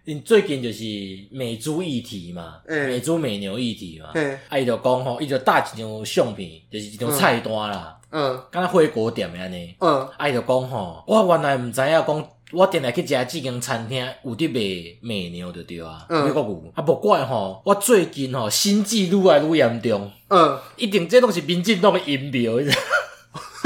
[0.05, 0.83] 因最近就是
[1.31, 4.09] 美猪议题嘛，美猪美牛议题嘛，
[4.49, 7.95] 啊，伊就讲吼，伊就搭一张相片，就是一张菜单啦。
[8.01, 8.04] 嗯，
[8.49, 22.59] 敢若火锅店的安尼，嗯，啊，伊就讲吼，我原来毋知影讲，我定来去食即间餐厅有伫卖美牛的对啊，美国牛，啊，无怪吼，我最近吼心悸愈来愈严重，嗯，一定这拢是民进党的阴谋？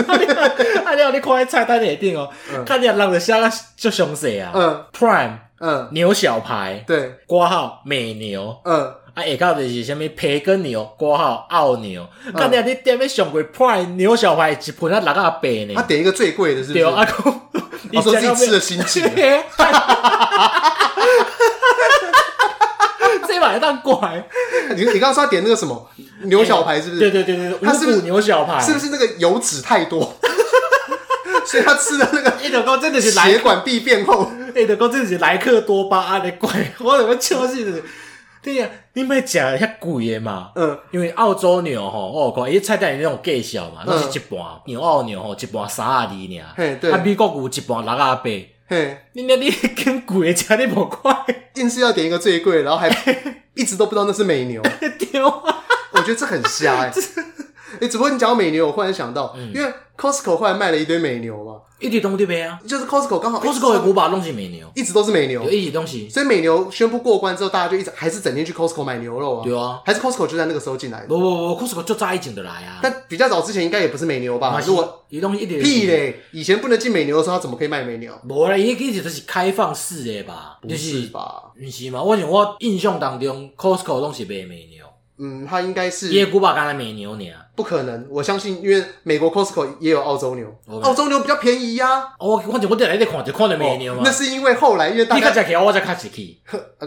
[0.07, 2.29] 啊，你啊，你看迄菜单内顶哦，
[2.65, 8.93] 看你人就写啊足详细啊，嗯，Prime，嗯，牛小排，对，括号美牛，嗯。
[9.19, 12.07] 啊，下口就是啥物培根牛，括号澳牛。
[12.35, 15.73] 看你你点咩上过 Prime 牛小排一盘啊六啊八呢？
[15.75, 16.79] 他点一个最贵的，是不是？
[16.79, 17.07] 对啊，
[17.91, 19.03] 你说自己吃的心情。
[23.27, 24.27] 这把一当怪。
[24.75, 25.89] 你你刚刚说他点那个什么
[26.23, 26.99] 牛小排，是不是？
[26.99, 30.15] 对对对对，他是牛小排，是不是那个油脂太多？
[31.45, 34.31] 所以他吃的那个，一德哥真的是血管壁变厚。
[34.55, 36.49] 一德哥真的是莱克多巴胺的怪，
[36.79, 37.81] 我怎么笑死的？
[38.41, 40.51] 对呀，你买食遐贵的嘛？
[40.55, 46.53] 嗯，因为澳洲牛吼，我讲伊菜单里那种介绍嘛，拢是一半牛澳牛吼，一半三啊二尔。
[46.55, 46.91] 嘿，对。
[46.91, 48.23] 啊，美国牛一半六啊八。
[48.67, 49.49] 嘿，你那你
[49.83, 51.13] 更贵的吃你无快，
[51.55, 52.89] 硬是要点一个最贵，然后还
[53.55, 54.61] 一直都不知道那是美牛。
[55.11, 55.63] 丢啊！
[55.91, 56.93] 我觉得这很瞎哎。
[57.81, 61.55] 哎，只不过你讲到美牛，我忽然想到，因为 Costco 后来卖了一堆美牛嘛。
[61.79, 66.09] 一堆东西呗啊，就是 Costco 刚好，Costco 的古巴东西美牛，一直都是美牛，一直东西。
[66.09, 69.43] 所以美牛宣布过关之后，大家就一直还是整天去 Costco 买牛肉啊。
[69.45, 71.07] 对啊，还是 Costco 就在那个时候进来的。
[71.07, 72.79] 不不不，Costco 就早以前就来啊。
[72.83, 74.61] 但比较早之前应该也不是美牛吧？
[74.65, 78.13] 如果伊东西一点屁嘞，以前不能进美牛的时候，他怎么可以卖美牛？
[78.27, 80.59] 无啦，伊一直都是开放式的吧？
[80.61, 81.43] 不是吧？
[81.57, 82.03] 不是嘛？
[82.03, 84.78] 我想我印象当中，Costco 东西卖美牛。
[85.19, 86.09] 嗯，它应该是。
[86.13, 87.25] 耶古巴刚才美牛呢？
[87.55, 90.47] 不可能，我相信，因为美国 Costco 也有澳洲牛，
[90.81, 92.13] 澳洲牛比较便宜呀。
[92.17, 94.01] 哦，反正我在那里看就看到美牛嘛。
[94.05, 95.27] 那是因为后来因为大家。
[95.27, 96.39] 你开车，我再开车去。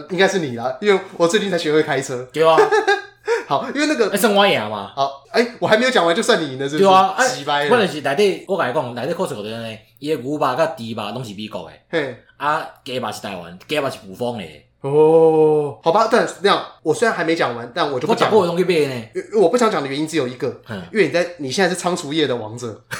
[0.09, 2.27] 应该是你啦，因为我最近才学会开车。
[2.33, 2.57] 对啊。
[3.45, 4.09] 好，因为那个。
[4.11, 4.91] 那算我赢嘛？
[4.95, 6.83] 好，哎，我还没有讲完，就算你赢了，是不是？
[6.83, 7.15] 对啊。
[7.19, 7.69] 失败。
[7.69, 11.71] 可能是内底，我跟你讲，内底 Costco 的呢，伊个牛肉甲猪肉拢是美国的。
[11.89, 12.17] 嘿。
[12.37, 14.43] 啊，鸡肉是台湾，鸡肉是古风的。
[14.83, 18.29] 哦，好吧，但那样，我虽然还没讲完，但我就不讲。
[18.29, 19.09] 我讲过东西
[19.39, 20.61] 我不想讲的原因只有一个，
[20.91, 22.83] 因为你在你现在是仓储业的王者。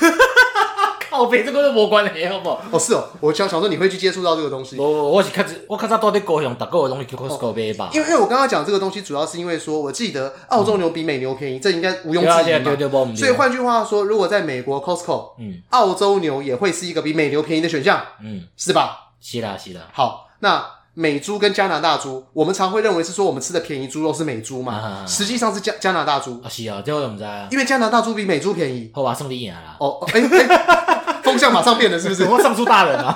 [1.09, 2.63] 靠北，这个都无关系，好不好？
[2.71, 4.77] 哦，是哦，我想想说你会去接触到这个东西。
[4.79, 7.91] 我我是开始，我开始到底高雄，大个的东西去 Costco 买吧。
[7.93, 13.15] 因为因为我刚刚讲这个东西，主要是因为说，我记得澳洲牛比美牛便宜，这应该毋庸置疑嘛。
[13.15, 19.11] 所以换句话说，如果在美国 Costco，嗯，澳洲牛也会是一个比美牛便宜的选项，嗯，是吧？
[19.21, 19.81] 是啦，是啦。
[19.91, 20.65] 好，那。
[20.95, 25.03] 美猪跟加拿大猪，我们常会认为是说我们吃的便宜猪肉是美猪嘛？
[25.07, 26.39] 实际上是加加拿大猪。
[26.43, 27.47] 啊，是啊，这我怎么知啊？
[27.51, 28.91] 因为加拿大猪比美猪便宜。
[28.93, 29.77] 好吧，送你赢了。
[29.79, 32.25] 哦，哎哎，风向马上变了，是不是？
[32.25, 33.15] 我上诉大人啊！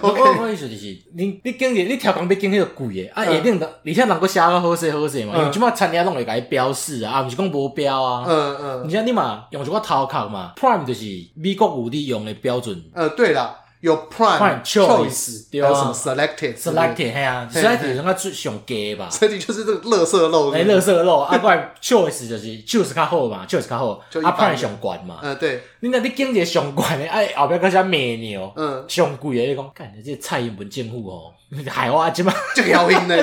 [0.00, 8.24] 我我意思就是，你你经济你挑工要经迄个贵的，啊，一定的，而且人个写个好势好势嘛，因为即马餐厅拢会甲伊标示啊，啊，毋是讲无标啊。
[8.28, 8.82] 嗯嗯。
[8.84, 12.80] 而且你嘛用一个头壳嘛，Prime 就是美国有利用的标准。
[12.94, 13.56] 呃，对啦。
[13.86, 23.90] 有 Prime Choice，还有什么 Selected，Selected，嘿啊，Selected 应该最上低吧？Selected 就是这个乐色肉，哎，乐色肉啊，不然 Choice 就是 Choice 较好嘛，Choice 较好，
[24.24, 25.20] 啊 Prime 上管嘛。
[25.22, 25.62] 嗯，对。
[25.86, 31.32] 你那你经济上悬的，哎，后壁搁写美牛，嗯，上贵的，你讲，干你这蔡英文政府哦。
[31.68, 33.16] 海蛙鸡嘛，这个要命呢，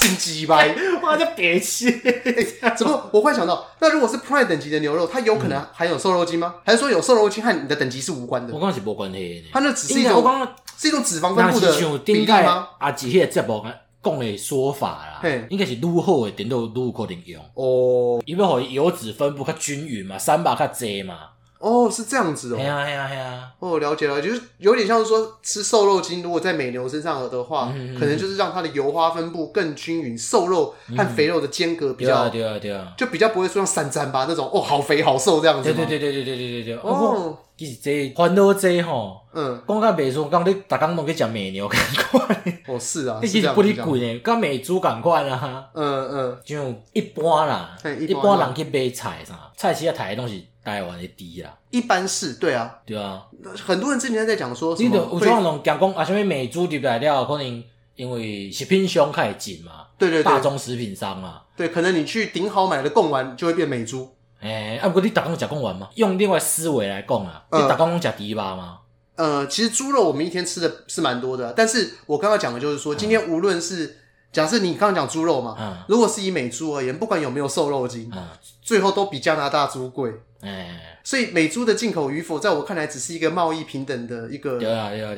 [0.00, 0.74] 真鸡掰！
[1.00, 1.88] 哇，这别气！
[2.76, 3.08] 怎么？
[3.12, 6.56] 我忽然想到，那如果是 Prime 等级的牛肉，它有可能含有瘦肉精吗？
[6.64, 8.52] 还是说有瘦肉精和你的等级是无关的？
[8.52, 12.66] 我讲是无关系，它那只是一种，是一种脂肪分布的比例吗？
[12.78, 13.64] 啊，只迄个节目
[14.02, 21.28] 讲的说法啦，应该是愈好的点都愈可能用哦，因为互油脂分布较均匀嘛，三百较济嘛。
[21.62, 22.58] 哦，是这样子哦。
[22.58, 23.48] 哎呀哎呀哎呀！
[23.60, 35.72] 哦，了解了，就是有点像是说吃瘦肉精，如果在美牛身上的话，可能就是让它的油花分布更均匀，瘦肉和肥肉的间隔比较，对啊对啊，就比较不会说像三餐吧那种哦，好肥好瘦这样子。
[35.72, 36.76] 对对对对对对对对对。
[36.82, 42.36] 哦，其实这烦恼这吼，嗯，讲到美猪，讲你大家拢去食美牛，赶快。
[42.66, 45.68] 哦，是啊，你其实不离贵呢，跟美猪赶快啦。
[45.74, 50.48] 嗯嗯，就一般啦，一般人去买菜啥，菜市啊台的东西。
[50.64, 53.26] 台湾的低啦，一般是对啊，对啊，
[53.66, 57.64] 很多人之前在讲说，你有种人讲讲啊，什么美猪入来了，可能
[57.96, 65.88] 因为食品商开紧嘛，对对对，大宗食品商嘛，对，可能你去顶好买的贡丸就会变美猪，哎，啊不过你打工讲贡丸吗？
[65.96, 68.78] 用另外思维来讲啊，你打工讲迪吧吗？
[69.16, 73.98] 呃，其实猪肉我们一天吃的是蛮多的，但是我刚刚讲的就是说，今天无论是
[74.32, 78.26] 假设你刚刚讲猪肉嘛，嗯，如果是以美猪而言，不管有没有瘦肉精，嗯，
[78.62, 80.12] 最后都比加拿大猪贵。
[80.42, 84.58] 哎，所以美猪的进口与否，在我看来，只是一个贸易平等的一个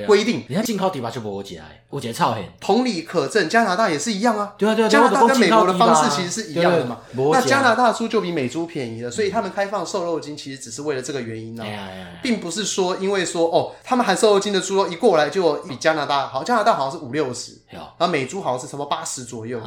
[0.06, 0.44] 规定。
[0.46, 2.44] 你看进口迪巴就不会起来，我觉得超狠。
[2.60, 4.52] 同理可证，加拿大也是一样啊。
[4.58, 6.98] 对啊对啊，加拿大跟美国的方式其实是一样的嘛。
[7.32, 11.64] 那加拿大猪就比美猪便宜了，所以他们开放瘦肉精，其实只是为了这个原因呢，
[12.22, 19.58] 并不是说因为说哦，他们含瘦肉精的猪肉一过来就比加拿大好，加拿大好像是五六十，然后美猪好像是差不多八十左右。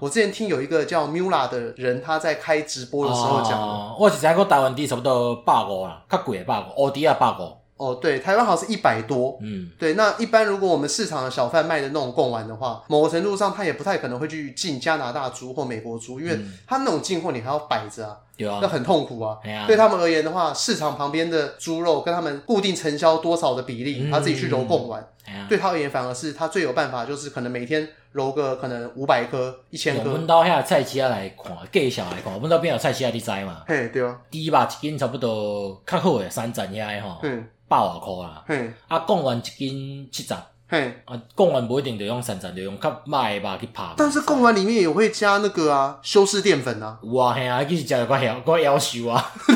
[0.00, 7.56] 我之前听有一个叫 Mula 的人，他在开直播的时候讲，我是在讲台湾地差不多百五啦，较贵的百五，奥迪也百五。
[7.76, 9.38] 哦，对，台湾好像是一百多。
[9.40, 16.36] 嗯，对，那一般如果我们市场的小贩卖的那种贡丸的话，某个程度上他也不太可能会去进加拿大猪或美国猪，因为
[16.66, 19.38] 他那种进货你还要摆着啊，对啊，那很痛苦啊。
[19.68, 25.08] 对他们而言的话，市场旁边的猪肉跟他们固定承销多少的比例，他自己去揉贡丸，
[25.48, 30.10] 对他而言反而是他最有办法，就是可能每天揉个可能五百颗、一千颗。
[30.10, 33.62] 我们到遐菜市仔来看，介绍来看，我们到边有菜市仔你知嘛？
[33.66, 37.18] 嘿，对啊，猪肉一斤差不多较好诶，三层遐吼。
[37.22, 37.46] 嗯。
[37.68, 40.34] 百啦，嘿，啊，讲完一斤七十，
[40.70, 43.84] 嘿，啊，贡丸不一定得用散散，得用较歹吧去拍。
[43.96, 46.98] 但是贡丸里面也会加那个啊，修饰淀粉啊。
[47.02, 49.32] 有啊，嘿啊，其实食个要个夭寿啊，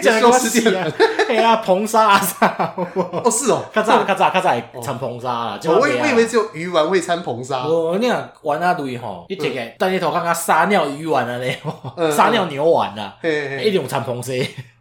[0.00, 0.20] 食
[0.62, 0.92] 个淀粉，
[1.28, 2.74] 嘿啊，硼砂啊啥。
[2.76, 5.60] 哦，是哦，较早较早较早会掺硼砂啦。
[5.66, 7.64] 我我以为只有鱼丸会掺硼砂。
[7.64, 11.58] 哦，你看丸仔类吼，你一个等你头看看撒尿鱼丸啊嘞，
[12.10, 14.32] 撒尿牛丸啊，一定有掺硼砂。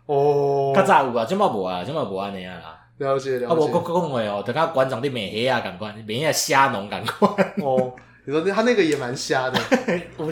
[0.06, 2.75] 哦， 较早有啊，即摆无啊，即摆无安尼啊啦。
[2.98, 3.46] 了解了解。
[3.46, 7.32] 啊，我刚刚讲话哦，等下馆长的美黑啊，感官美黑虾农感官。
[7.58, 7.94] 哦，
[8.26, 9.60] 你说他那个也蛮瞎的。
[10.18, 10.32] 我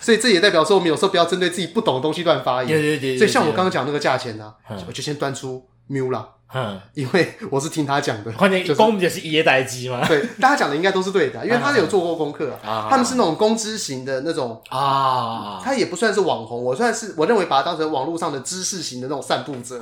[0.00, 2.68] 所以这也代表说，我们有时候不要针对自己不懂的东西乱发言。
[2.68, 3.18] 对对对。
[3.18, 4.54] 所以像我刚刚讲那个价钱呢，
[4.86, 6.24] 我就先端出 Miula。
[6.52, 10.04] 嗯，因为我是听他讲的，关键公就是一夜待机嘛。
[10.08, 12.88] 对，大家讲的应该都是对的， 因为他有做过功课啊。
[12.90, 19.78] 他们是那种公知型的那种啊，他也不算是网红，我算是我认为把他当成网络上的知识型的那种散布者。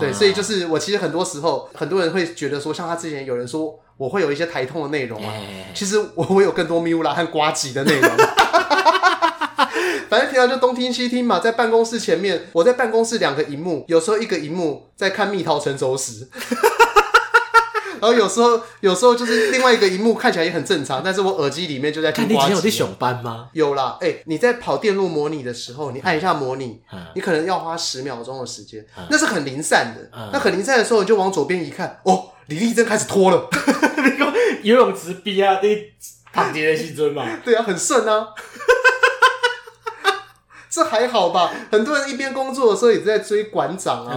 [0.00, 5.30] 对，所以就是我其实很多时候很多人会觉得说，像他之前有人说我会有一些台痛的内容啊，
[5.74, 8.10] 其实我我有更多 Miula 和瓜吉的内容。
[10.12, 16.26] 反正平常就东听西听嘛，在办公室前面，我在办公室两个荧幕，有时候一个荧幕在看《蜜桃成熟时》，
[17.98, 22.28] 然后有时候有时候就是另外一个荧幕看起来也很正常，但是我耳机里面就在听。
[22.28, 23.48] 你以前有在上班吗？
[23.54, 30.10] 有啦，哎、欸，你在跑电路模拟的时候，你按一下模拟，嗯、你可能要花十秒钟的时间，嗯、那是很零散的。
[30.14, 33.48] 嗯、那很零散的时候，你就往左边一看，哦，李丽珍开始脱了。
[34.04, 34.30] 你讲
[34.62, 35.74] 游泳池边啊，你
[36.34, 37.26] 躺杰的西尊嘛？
[37.42, 38.28] 对啊，很顺啊。
[40.72, 41.52] 这还好吧？
[41.70, 44.16] 很多人一边工作的时候也在追馆长啊，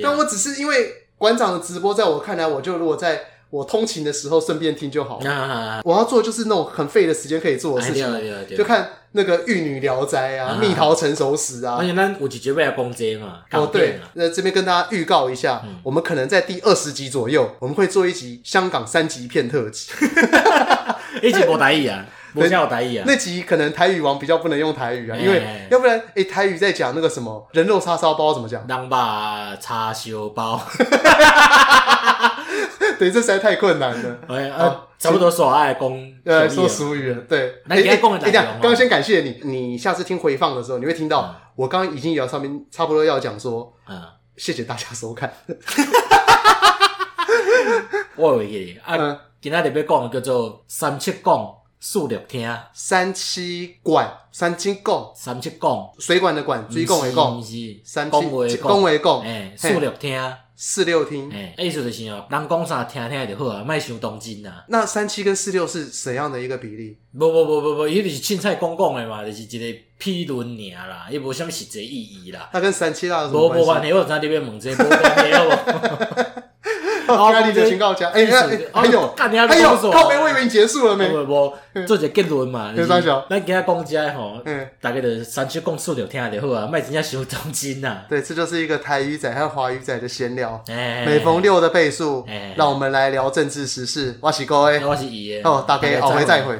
[0.00, 0.02] 啊。
[0.04, 5.28] 但我只是因为馆长的直播，在我看来，我就如果在我通勤的时候顺便听就好了。
[5.28, 11.78] 啊、我要做就是那种很费的时间可以做的事情，就看那个《玉女聊斋》啊，《蜜桃成熟时》啊。
[11.80, 13.40] 而且咱有几集要攻击嘛？
[13.50, 19.90] 哦，对，那这边跟大家预告一下，嗯、我们可能在第二十集左右，我们会做一集香港三级片特辑。
[21.22, 22.04] 一集播台语啊。
[22.42, 28.66] 不像有台语啊，那集可能台语王比较不能用台语啊，因为要不然，哎，台语在讲那个什么人肉叉烧包怎么讲？
[28.66, 28.88] 人肉
[29.60, 30.60] 叉烧包，
[32.98, 34.18] 对，这实在太困难了。
[34.28, 34.50] 哎，
[34.98, 37.20] 差不多说爱公，呃，说俗语了。
[37.28, 44.02] 对，哎，哎，这样，刚刚先感谢你，你下次听回放的时候，你会听到我刚刚已经有上面差不多要讲说，嗯，
[44.36, 45.32] 谢谢大家收看。
[48.16, 48.96] 我以为啊，
[49.40, 51.55] 今天特别讲叫做三七讲。
[51.78, 57.42] 数六听三七管三七贡三七贡水管的管水贡为贡
[57.84, 66.96] 三七贡为贡哎四六听四六听哎意思就是哦人讲啥听听就好啊卖伤动真啊那三七跟四六是怎样的一个比例？
[67.18, 72.48] 不不不不不，伊就是凊彩讲讲的嘛，就是一个批论尔啦，伊无啥物实际意义啦。
[72.52, 73.60] 那跟三七那有什么关系？
[73.60, 76.45] 无无关系，我知你要问这个无关系好无？
[77.06, 78.08] 好，压力的情告家。
[78.08, 78.26] 哎，
[78.72, 79.26] 还有，还
[79.58, 81.08] 有，靠北，我以为你结束了没？
[81.86, 82.72] 做一个结论嘛。
[82.76, 84.40] 咱今仔讲遮吼，
[84.80, 88.02] 大概就三七共数就听就好啊，卖真正收中金呐。
[88.08, 90.62] 对，这就是一个台语仔和华语仔的闲聊。
[90.66, 92.26] 每逢六的倍数，
[92.56, 94.16] 让我们来聊政治时事。
[94.20, 95.40] 我是高 A，我是伊。
[95.42, 96.58] 哦，大概好回再会。